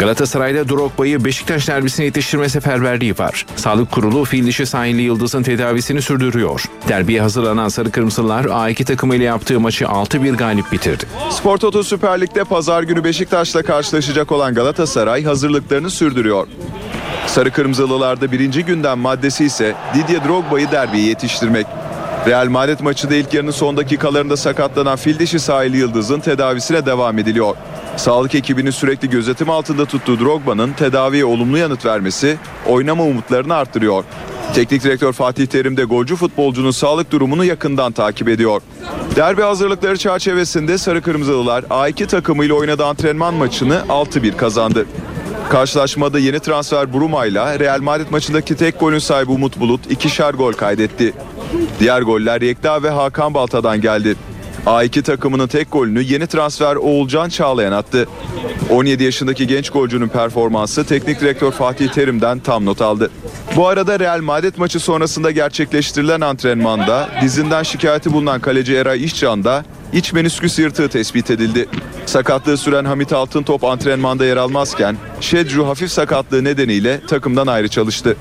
Galatasaray'da 0.00 0.68
Drogba'yı 0.68 1.24
Beşiktaş 1.24 1.68
derbisine 1.68 2.06
yetiştirme 2.06 2.48
seferberliği 2.48 3.14
var. 3.18 3.46
Sağlık 3.56 3.90
Kurulu 3.90 4.24
fil 4.24 4.46
dişi 4.46 4.66
sahilli 4.66 5.02
Yıldız'ın 5.02 5.42
tedavisini 5.42 6.02
sürdürüyor. 6.02 6.64
Derbiye 6.88 7.20
hazırlanan 7.20 7.68
Sarı 7.68 7.90
Kırmızılar 7.90 8.44
A2 8.44 8.84
takımıyla 8.84 9.26
yaptığı 9.26 9.60
maçı 9.60 9.84
6-1 9.84 10.36
galip 10.36 10.72
bitirdi. 10.72 11.04
Spor 11.30 11.58
Toto 11.58 11.82
Süper 11.82 12.20
Lig'de 12.20 12.44
pazar 12.44 12.82
günü 12.82 13.04
Beşiktaş'la 13.04 13.62
karşılaşacak 13.62 14.32
olan 14.32 14.54
Galatasaray 14.54 15.24
hazırlıklarını 15.24 15.90
sürdürüyor. 15.90 16.46
Sarı 17.26 17.50
Kırmızılılarda 17.50 18.32
birinci 18.32 18.64
gündem 18.64 18.98
maddesi 18.98 19.44
ise 19.44 19.74
Didier 19.94 20.24
Drogba'yı 20.24 20.70
derbiye 20.70 21.06
yetiştirmek. 21.06 21.66
Real 22.26 22.48
Madrid 22.48 22.80
maçı 22.80 23.10
da 23.10 23.14
ilk 23.14 23.34
yarının 23.34 23.50
son 23.50 23.76
dakikalarında 23.76 24.36
sakatlanan 24.36 24.96
fil 24.96 25.18
dişi 25.18 25.38
sahili 25.38 25.76
Yıldız'ın 25.76 26.20
tedavisine 26.20 26.86
devam 26.86 27.18
ediliyor. 27.18 27.56
Sağlık 27.96 28.34
ekibinin 28.34 28.70
sürekli 28.70 29.10
gözetim 29.10 29.50
altında 29.50 29.84
tuttuğu 29.84 30.20
Drogba'nın 30.20 30.72
tedaviye 30.72 31.24
olumlu 31.24 31.58
yanıt 31.58 31.84
vermesi 31.84 32.38
oynama 32.66 33.04
umutlarını 33.04 33.54
arttırıyor. 33.54 34.04
Teknik 34.54 34.84
direktör 34.84 35.12
Fatih 35.12 35.46
Terim 35.46 35.76
de 35.76 35.84
golcü 35.84 36.16
futbolcunun 36.16 36.70
sağlık 36.70 37.10
durumunu 37.10 37.44
yakından 37.44 37.92
takip 37.92 38.28
ediyor. 38.28 38.62
Derbi 39.16 39.42
hazırlıkları 39.42 39.96
çerçevesinde 39.96 40.78
Sarı 40.78 41.02
Kırmızılılar 41.02 41.62
A2 41.62 42.06
takımıyla 42.06 42.54
oynadığı 42.54 42.84
antrenman 42.84 43.34
maçını 43.34 43.82
6-1 43.88 44.36
kazandı. 44.36 44.86
Karşılaşmada 45.50 46.18
yeni 46.18 46.40
transfer 46.40 46.92
Bruma 46.92 47.26
ile 47.26 47.58
Real 47.58 47.80
Madrid 47.80 48.06
maçındaki 48.10 48.56
tek 48.56 48.80
golün 48.80 48.98
sahibi 48.98 49.30
Umut 49.30 49.60
Bulut 49.60 49.90
ikişer 49.90 50.34
gol 50.34 50.52
kaydetti. 50.52 51.12
Diğer 51.80 52.02
goller 52.02 52.40
Yekta 52.40 52.82
ve 52.82 52.90
Hakan 52.90 53.34
Balta'dan 53.34 53.80
geldi. 53.80 54.16
A2 54.66 55.02
takımının 55.02 55.46
tek 55.46 55.72
golünü 55.72 56.02
yeni 56.02 56.26
transfer 56.26 56.76
Oğulcan 56.76 57.28
Çağlayan 57.28 57.72
attı. 57.72 58.08
17 58.70 59.04
yaşındaki 59.04 59.46
genç 59.46 59.70
golcünün 59.70 60.08
performansı 60.08 60.84
teknik 60.84 61.20
direktör 61.20 61.52
Fatih 61.52 61.88
Terim'den 61.88 62.38
tam 62.38 62.64
not 62.64 62.80
aldı. 62.80 63.10
Bu 63.56 63.68
arada 63.68 64.00
Real 64.00 64.20
Madrid 64.20 64.54
maçı 64.56 64.80
sonrasında 64.80 65.30
gerçekleştirilen 65.30 66.20
antrenmanda 66.20 67.08
dizinden 67.22 67.62
şikayeti 67.62 68.12
bulunan 68.12 68.40
kaleci 68.40 68.74
Eray 68.74 69.04
İşcan 69.04 69.44
da 69.44 69.64
iç 69.92 70.12
menisküs 70.12 70.58
yırtığı 70.58 70.88
tespit 70.88 71.30
edildi. 71.30 71.68
Sakatlığı 72.06 72.56
süren 72.56 72.84
Hamit 72.84 73.12
Altıntop 73.12 73.64
antrenmanda 73.64 74.24
yer 74.24 74.36
almazken 74.36 74.96
Şedru 75.20 75.66
hafif 75.66 75.90
sakatlığı 75.90 76.44
nedeniyle 76.44 77.00
takımdan 77.06 77.46
ayrı 77.46 77.68
çalıştı. 77.68 78.16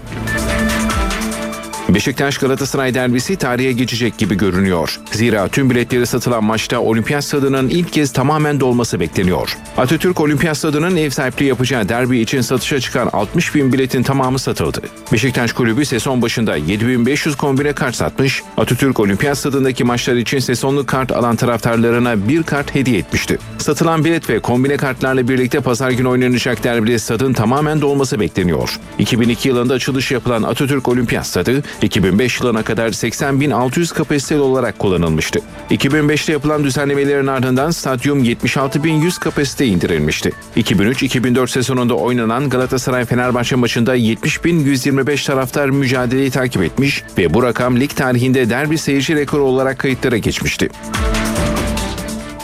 Beşiktaş 1.95 2.37
Galatasaray 2.37 2.93
derbisi 2.93 3.35
tarihe 3.35 3.71
geçecek 3.71 4.17
gibi 4.17 4.35
görünüyor. 4.35 4.99
Zira 5.11 5.47
tüm 5.47 5.69
biletleri 5.69 6.05
satılan 6.05 6.43
maçta 6.43 6.79
Olimpiyat 6.79 7.23
Stadı'nın 7.23 7.69
ilk 7.69 7.93
kez 7.93 8.13
tamamen 8.13 8.59
dolması 8.59 8.99
bekleniyor. 8.99 9.57
Atatürk 9.77 10.21
Olimpiyat 10.21 10.57
Stadı'nın 10.57 10.95
ev 10.95 11.09
sahipliği 11.09 11.45
yapacağı 11.45 11.89
derbi 11.89 12.19
için 12.19 12.41
satışa 12.41 12.79
çıkan 12.79 13.09
60 13.13 13.55
bin 13.55 13.73
biletin 13.73 14.03
tamamı 14.03 14.39
satıldı. 14.39 14.81
Beşiktaş 15.13 15.53
Kulübü 15.53 15.85
sezon 15.85 16.21
başında 16.21 16.55
7500 16.55 17.35
kombine 17.35 17.73
kart 17.73 17.95
satmış, 17.95 18.43
Atatürk 18.57 18.99
Olimpiyat 18.99 19.37
Stadı'ndaki 19.37 19.83
maçlar 19.83 20.15
için 20.15 20.39
sezonluk 20.39 20.87
kart 20.87 21.11
alan 21.11 21.35
taraftarlarına 21.35 22.27
bir 22.29 22.43
kart 22.43 22.75
hediye 22.75 22.99
etmişti. 22.99 23.37
Satılan 23.57 24.05
bilet 24.05 24.29
ve 24.29 24.39
kombine 24.39 24.77
kartlarla 24.77 25.27
birlikte 25.27 25.59
pazar 25.61 25.91
günü 25.91 26.07
oynanacak 26.07 26.63
derbide 26.63 26.99
stadın 26.99 27.33
tamamen 27.33 27.81
dolması 27.81 28.19
bekleniyor. 28.19 28.79
2002 28.99 29.49
yılında 29.49 29.73
açılış 29.73 30.11
yapılan 30.11 30.43
Atatürk 30.43 30.87
Olimpiyat 30.87 31.27
Stadı 31.27 31.63
2005 31.81 32.39
yılına 32.39 32.63
kadar 32.63 32.89
80.600 32.89 33.93
kapasiteli 33.93 34.39
olarak 34.39 34.79
kullanılmıştı. 34.79 35.39
2005'te 35.71 36.31
yapılan 36.31 36.63
düzenlemelerin 36.63 37.27
ardından 37.27 37.71
stadyum 37.71 38.23
76.100 38.23 39.19
kapasite 39.19 39.65
indirilmişti. 39.65 40.31
2003-2004 40.57 41.47
sezonunda 41.47 41.93
oynanan 41.93 42.49
Galatasaray-Fenerbahçe 42.49 43.55
maçında 43.55 43.97
70.125 43.97 45.27
taraftar 45.27 45.69
mücadeleyi 45.69 46.31
takip 46.31 46.63
etmiş 46.63 47.03
ve 47.17 47.33
bu 47.33 47.43
rakam 47.43 47.79
lig 47.79 47.89
tarihinde 47.89 48.49
derbi 48.49 48.77
seyirci 48.77 49.15
rekoru 49.15 49.43
olarak 49.43 49.79
kayıtlara 49.79 50.17
geçmişti. 50.17 50.69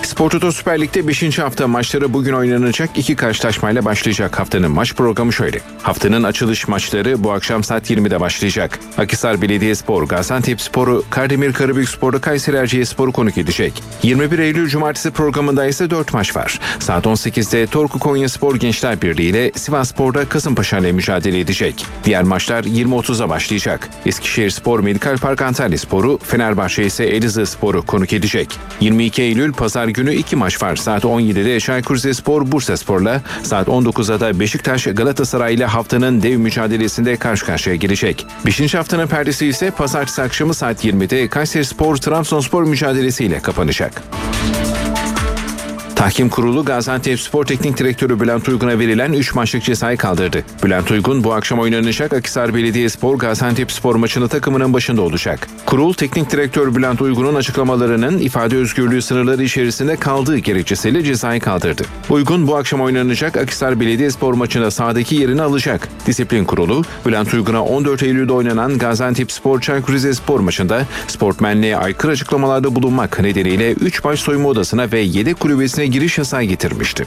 Spor 0.06 0.30
Toto 0.30 0.52
Süper 0.52 0.82
Lig'de 0.82 1.08
5. 1.08 1.40
hafta 1.40 1.68
maçları 1.68 2.14
bugün 2.14 2.34
oynanacak 2.34 2.90
iki 2.96 3.16
karşılaşmayla 3.16 3.86
başlayacak. 3.86 4.40
Haftanın 4.40 4.72
maç 4.72 4.94
programı 4.96 5.34
şöyle. 5.34 5.60
Haftanın 5.82 6.24
açılış 6.24 6.68
maçları 6.68 7.24
bu 7.24 7.32
akşam 7.32 7.64
saat 7.64 7.92
20'de 7.92 8.20
başlayacak. 8.20 8.80
Akhisar 8.98 9.42
Belediyespor, 9.42 10.04
Gaziantep 10.08 10.62
Sporu, 10.62 11.04
Kardemir 11.10 11.54
Karabük 11.54 11.90
Sporu, 11.90 12.22
Kayseri 12.22 12.56
Erciyesspor'u 12.58 13.12
konuk 13.12 13.38
edecek. 13.38 13.84
21 14.04 14.40
Eylül 14.40 14.70
Cumartesi 14.70 15.12
programında 15.12 15.66
ise 15.66 15.90
4 15.90 16.14
maç 16.14 16.36
var. 16.36 16.60
Saat 16.80 17.06
18'de 17.06 17.68
Torku 17.68 18.00
Konya 18.00 18.30
Spor 18.30 18.56
Gençler 18.56 19.02
Birliği 19.02 19.30
ile 19.30 19.52
Sivas 19.56 19.90
Spor'da 19.90 20.30
Kasımpaşa 20.30 20.78
ile 20.78 20.92
mücadele 20.92 21.40
edecek. 21.40 21.86
Diğer 22.04 22.24
maçlar 22.24 22.64
20.30'a 22.64 23.30
başlayacak. 23.30 23.90
Eskişehir 24.06 24.50
Spor, 24.50 24.80
Medikal 24.80 25.18
Park 25.18 25.42
Antalya 25.42 25.78
Sporu, 25.78 26.20
Fenerbahçe 26.24 26.86
ise 26.86 27.06
Elazığ 27.06 27.46
Sporu 27.46 27.86
konuk 27.86 28.14
edecek. 28.14 28.60
22 28.82 29.22
Eylül 29.22 29.54
Pazar 29.54 29.95
günü 29.96 30.14
iki 30.14 30.36
maç 30.36 30.64
var. 30.64 30.76
Saat 30.76 31.04
17'de 31.04 31.60
Çaykur 31.60 31.96
Rizespor 31.96 32.52
Bursa 32.52 32.78
Spor'la, 32.78 33.22
saat 33.44 33.68
19'da 33.68 34.20
da 34.20 34.40
Beşiktaş 34.40 34.84
Galatasaray 34.84 35.54
ile 35.54 35.66
haftanın 35.66 36.22
dev 36.22 36.38
mücadelesinde 36.38 37.18
karşı 37.18 37.46
karşıya 37.46 37.76
gelecek. 37.76 38.28
5. 38.46 38.74
haftanın 38.74 39.08
perdesi 39.08 39.48
ise 39.48 39.72
pazartesi 39.72 40.22
akşamı 40.22 40.54
saat 40.54 40.86
20'de 40.86 41.28
Kayseri 41.28 41.66
Spor 41.66 41.96
Trabzonspor 41.96 42.64
mücadelesiyle 42.64 43.40
kapanacak. 43.40 44.04
Tahkim 45.96 46.30
Kurulu 46.30 46.66
Gaziantep 46.66 47.20
Spor 47.20 47.46
Teknik 47.46 47.78
Direktörü 47.78 48.20
Bülent 48.20 48.50
Uygun'a 48.50 48.80
verilen 48.80 49.14
3 49.14 49.36
maçlık 49.36 49.64
cezayı 49.64 49.98
kaldırdı. 49.98 50.44
Bülent 50.64 50.92
Uygun 50.92 51.24
bu 51.24 51.34
akşam 51.34 51.60
oynanacak 51.60 52.14
Akhisar 52.14 52.56
Belediyespor 52.56 53.18
Gaziantep 53.18 53.72
Spor 53.72 53.96
maçını 53.96 54.28
takımının 54.28 54.74
başında 54.74 55.02
olacak. 55.02 55.48
Kurul 55.66 55.94
Teknik 55.94 56.32
Direktör 56.32 56.76
Bülent 56.76 57.02
Uygun'un 57.02 57.36
açıklamalarının 57.36 58.20
ifade 58.20 58.56
özgürlüğü 58.56 59.02
sınırları 59.02 59.44
içerisinde 59.44 59.96
kaldığı 59.96 60.38
gerekçesiyle 60.38 61.04
cezayı 61.04 61.42
kaldırdı. 61.42 61.84
Uygun 62.10 62.48
bu 62.48 62.56
akşam 62.56 62.82
oynanacak 62.82 63.38
Akhisar 63.38 63.80
Belediyespor 63.80 64.34
maçında 64.34 64.72
sahadaki 64.72 65.16
yerini 65.16 65.42
alacak. 65.42 65.90
Disiplin 66.08 66.46
Kurulu 66.46 66.84
Bülent 67.06 67.34
Uygun'a 67.34 67.64
14 67.64 68.04
Eylül'de 68.04 68.34
oynanan 68.34 68.78
Gaziantep 68.78 69.32
Spor 69.32 69.62
Çaykur 69.62 69.94
Rizespor 69.94 70.40
maçında 70.40 70.82
sportmenliğe 71.08 71.78
aykırı 71.78 72.12
açıklamalarda 72.12 72.76
bulunmak 72.76 73.20
nedeniyle 73.20 73.72
3 73.72 74.04
maç 74.04 74.20
soyunma 74.20 74.50
odasına 74.50 74.92
ve 74.92 75.00
yedek 75.00 75.40
kulübesine 75.40 75.85
giriş 75.86 76.18
yasağı 76.18 76.44
getirmişti. 76.44 77.06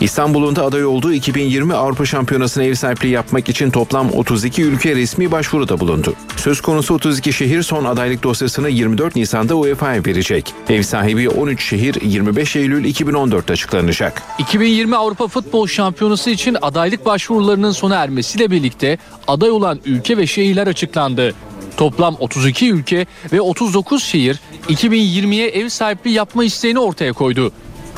İstanbul'un 0.00 0.56
da 0.56 0.64
aday 0.64 0.84
olduğu 0.84 1.12
2020 1.12 1.74
Avrupa 1.74 2.06
Şampiyonası'na 2.06 2.64
ev 2.64 2.74
sahipliği 2.74 3.10
yapmak 3.10 3.48
için 3.48 3.70
toplam 3.70 4.10
32 4.10 4.62
ülke 4.62 4.96
resmi 4.96 5.32
başvuruda 5.32 5.80
bulundu. 5.80 6.14
Söz 6.36 6.60
konusu 6.60 6.94
32 6.94 7.32
şehir 7.32 7.62
son 7.62 7.84
adaylık 7.84 8.22
dosyasını 8.22 8.68
24 8.68 9.16
Nisan'da 9.16 9.54
UEFA'ya 9.54 10.04
verecek. 10.06 10.54
Ev 10.68 10.82
sahibi 10.82 11.28
13 11.28 11.64
şehir 11.64 12.02
25 12.02 12.56
Eylül 12.56 12.84
2014'te 12.84 13.52
açıklanacak. 13.52 14.22
2020 14.38 14.96
Avrupa 14.96 15.28
Futbol 15.28 15.66
Şampiyonası 15.66 16.30
için 16.30 16.56
adaylık 16.62 17.06
başvurularının 17.06 17.72
sona 17.72 17.96
ermesiyle 17.96 18.50
birlikte 18.50 18.98
aday 19.28 19.50
olan 19.50 19.80
ülke 19.84 20.16
ve 20.16 20.26
şehirler 20.26 20.66
açıklandı. 20.66 21.34
Toplam 21.78 22.16
32 22.18 22.70
ülke 22.70 23.06
ve 23.32 23.40
39 23.40 24.04
şehir 24.04 24.40
2020'ye 24.68 25.48
ev 25.48 25.68
sahipliği 25.68 26.12
yapma 26.12 26.44
isteğini 26.44 26.78
ortaya 26.78 27.12
koydu. 27.12 27.52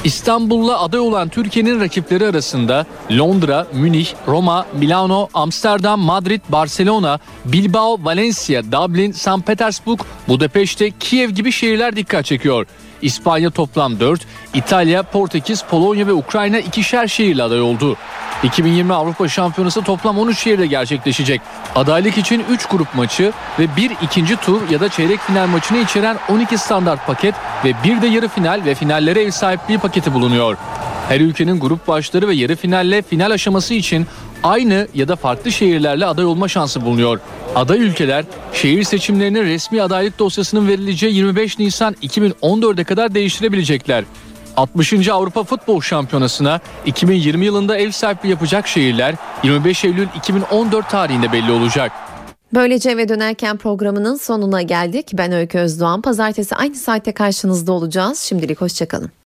İstanbul'la 0.05 0.81
aday 0.81 1.01
olan 1.01 1.29
Türkiye'nin 1.29 1.81
rakipleri 1.81 2.27
arasında 2.27 2.87
Londra, 3.11 3.67
Münih, 3.73 4.07
Roma, 4.29 4.67
Milano, 4.79 5.29
Amsterdam, 5.35 6.01
Madrid, 6.01 6.41
Barcelona, 6.49 7.19
Bilbao, 7.45 7.99
Valencia, 8.05 8.63
Dublin, 8.73 9.13
St. 9.13 9.47
Petersburg, 9.47 10.01
Budapeşte, 10.29 10.91
Kiev 11.01 11.31
gibi 11.31 11.53
şehirler 11.53 11.97
dikkat 11.97 12.25
çekiyor. 12.25 12.67
İspanya 13.03 13.51
toplam 13.51 14.01
4, 14.01 14.21
İtalya, 14.55 15.03
Portekiz, 15.03 15.63
Polonya 15.63 16.07
ve 16.07 16.13
Ukrayna 16.13 16.59
ikişer 16.59 17.07
şehirle 17.07 17.43
aday 17.43 17.61
oldu. 17.61 17.97
2020 18.43 18.95
Avrupa 18.95 19.29
Şampiyonası 19.29 19.83
toplam 19.83 20.19
13 20.19 20.39
şehirde 20.39 20.67
gerçekleşecek. 20.67 21.41
Adaylık 21.75 22.19
için 22.19 22.45
3 22.51 22.67
grup 22.67 22.95
maçı 22.95 23.33
ve 23.59 23.77
bir 23.77 23.91
ikinci 24.03 24.37
tur 24.37 24.71
ya 24.71 24.81
da 24.81 24.89
çeyrek 24.89 25.21
final 25.21 25.47
maçını 25.47 25.79
içeren 25.79 26.17
12 26.29 26.59
standart 26.59 27.07
paket 27.07 27.35
ve 27.65 27.73
bir 27.85 28.03
de 28.03 28.07
yarı 28.07 28.29
final 28.29 28.63
ve 28.65 28.75
finallere 28.75 29.23
ev 29.23 29.31
sahipliği 29.31 29.79
paketi 29.79 30.15
bulunuyor. 30.15 30.57
Her 31.09 31.21
ülkenin 31.21 31.61
grup 31.61 31.89
başları 31.89 32.29
ve 32.29 32.35
yarı 32.35 32.57
finalle 32.57 33.03
final 33.03 33.31
aşaması 33.31 33.75
için 33.75 34.07
aynı 34.43 34.89
ya 34.95 35.09
da 35.09 35.17
farklı 35.17 35.53
şehirlerle 35.53 36.07
aday 36.07 36.25
olma 36.25 36.49
şansı 36.49 36.85
bulunuyor. 36.85 37.21
Aday 37.55 37.81
ülkeler 37.81 38.25
şehir 38.53 38.83
seçimlerinin 38.83 39.45
resmi 39.45 39.83
adaylık 39.83 40.19
dosyasının 40.19 40.69
verileceği 40.69 41.15
25 41.15 41.59
Nisan 41.59 41.95
2014'e 42.03 42.85
kadar 42.85 43.15
değiştirebilecekler. 43.15 44.05
60. 44.57 45.09
Avrupa 45.09 45.45
Futbol 45.45 45.81
Şampiyonası'na 45.81 46.61
2020 46.87 47.45
yılında 47.45 47.77
ev 47.77 47.91
sahipliği 47.91 48.29
yapacak 48.29 48.69
şehirler 48.69 49.15
25 49.43 49.85
Eylül 49.85 50.09
2014 50.17 50.91
tarihinde 50.91 51.33
belli 51.33 51.53
olacak. 51.53 51.93
Böylece 52.55 52.91
eve 52.91 53.09
dönerken 53.09 53.57
programının 53.57 54.17
sonuna 54.17 54.63
geldik. 54.63 55.11
Ben 55.15 55.33
Öykü 55.33 55.59
Özdoğan. 55.59 56.03
Pazartesi 56.03 56.57
aynı 56.57 56.75
saatte 56.75 57.13
karşınızda 57.13 57.73
olacağız. 57.73 58.19
Şimdilik 58.19 58.61
hoşçakalın. 58.61 59.11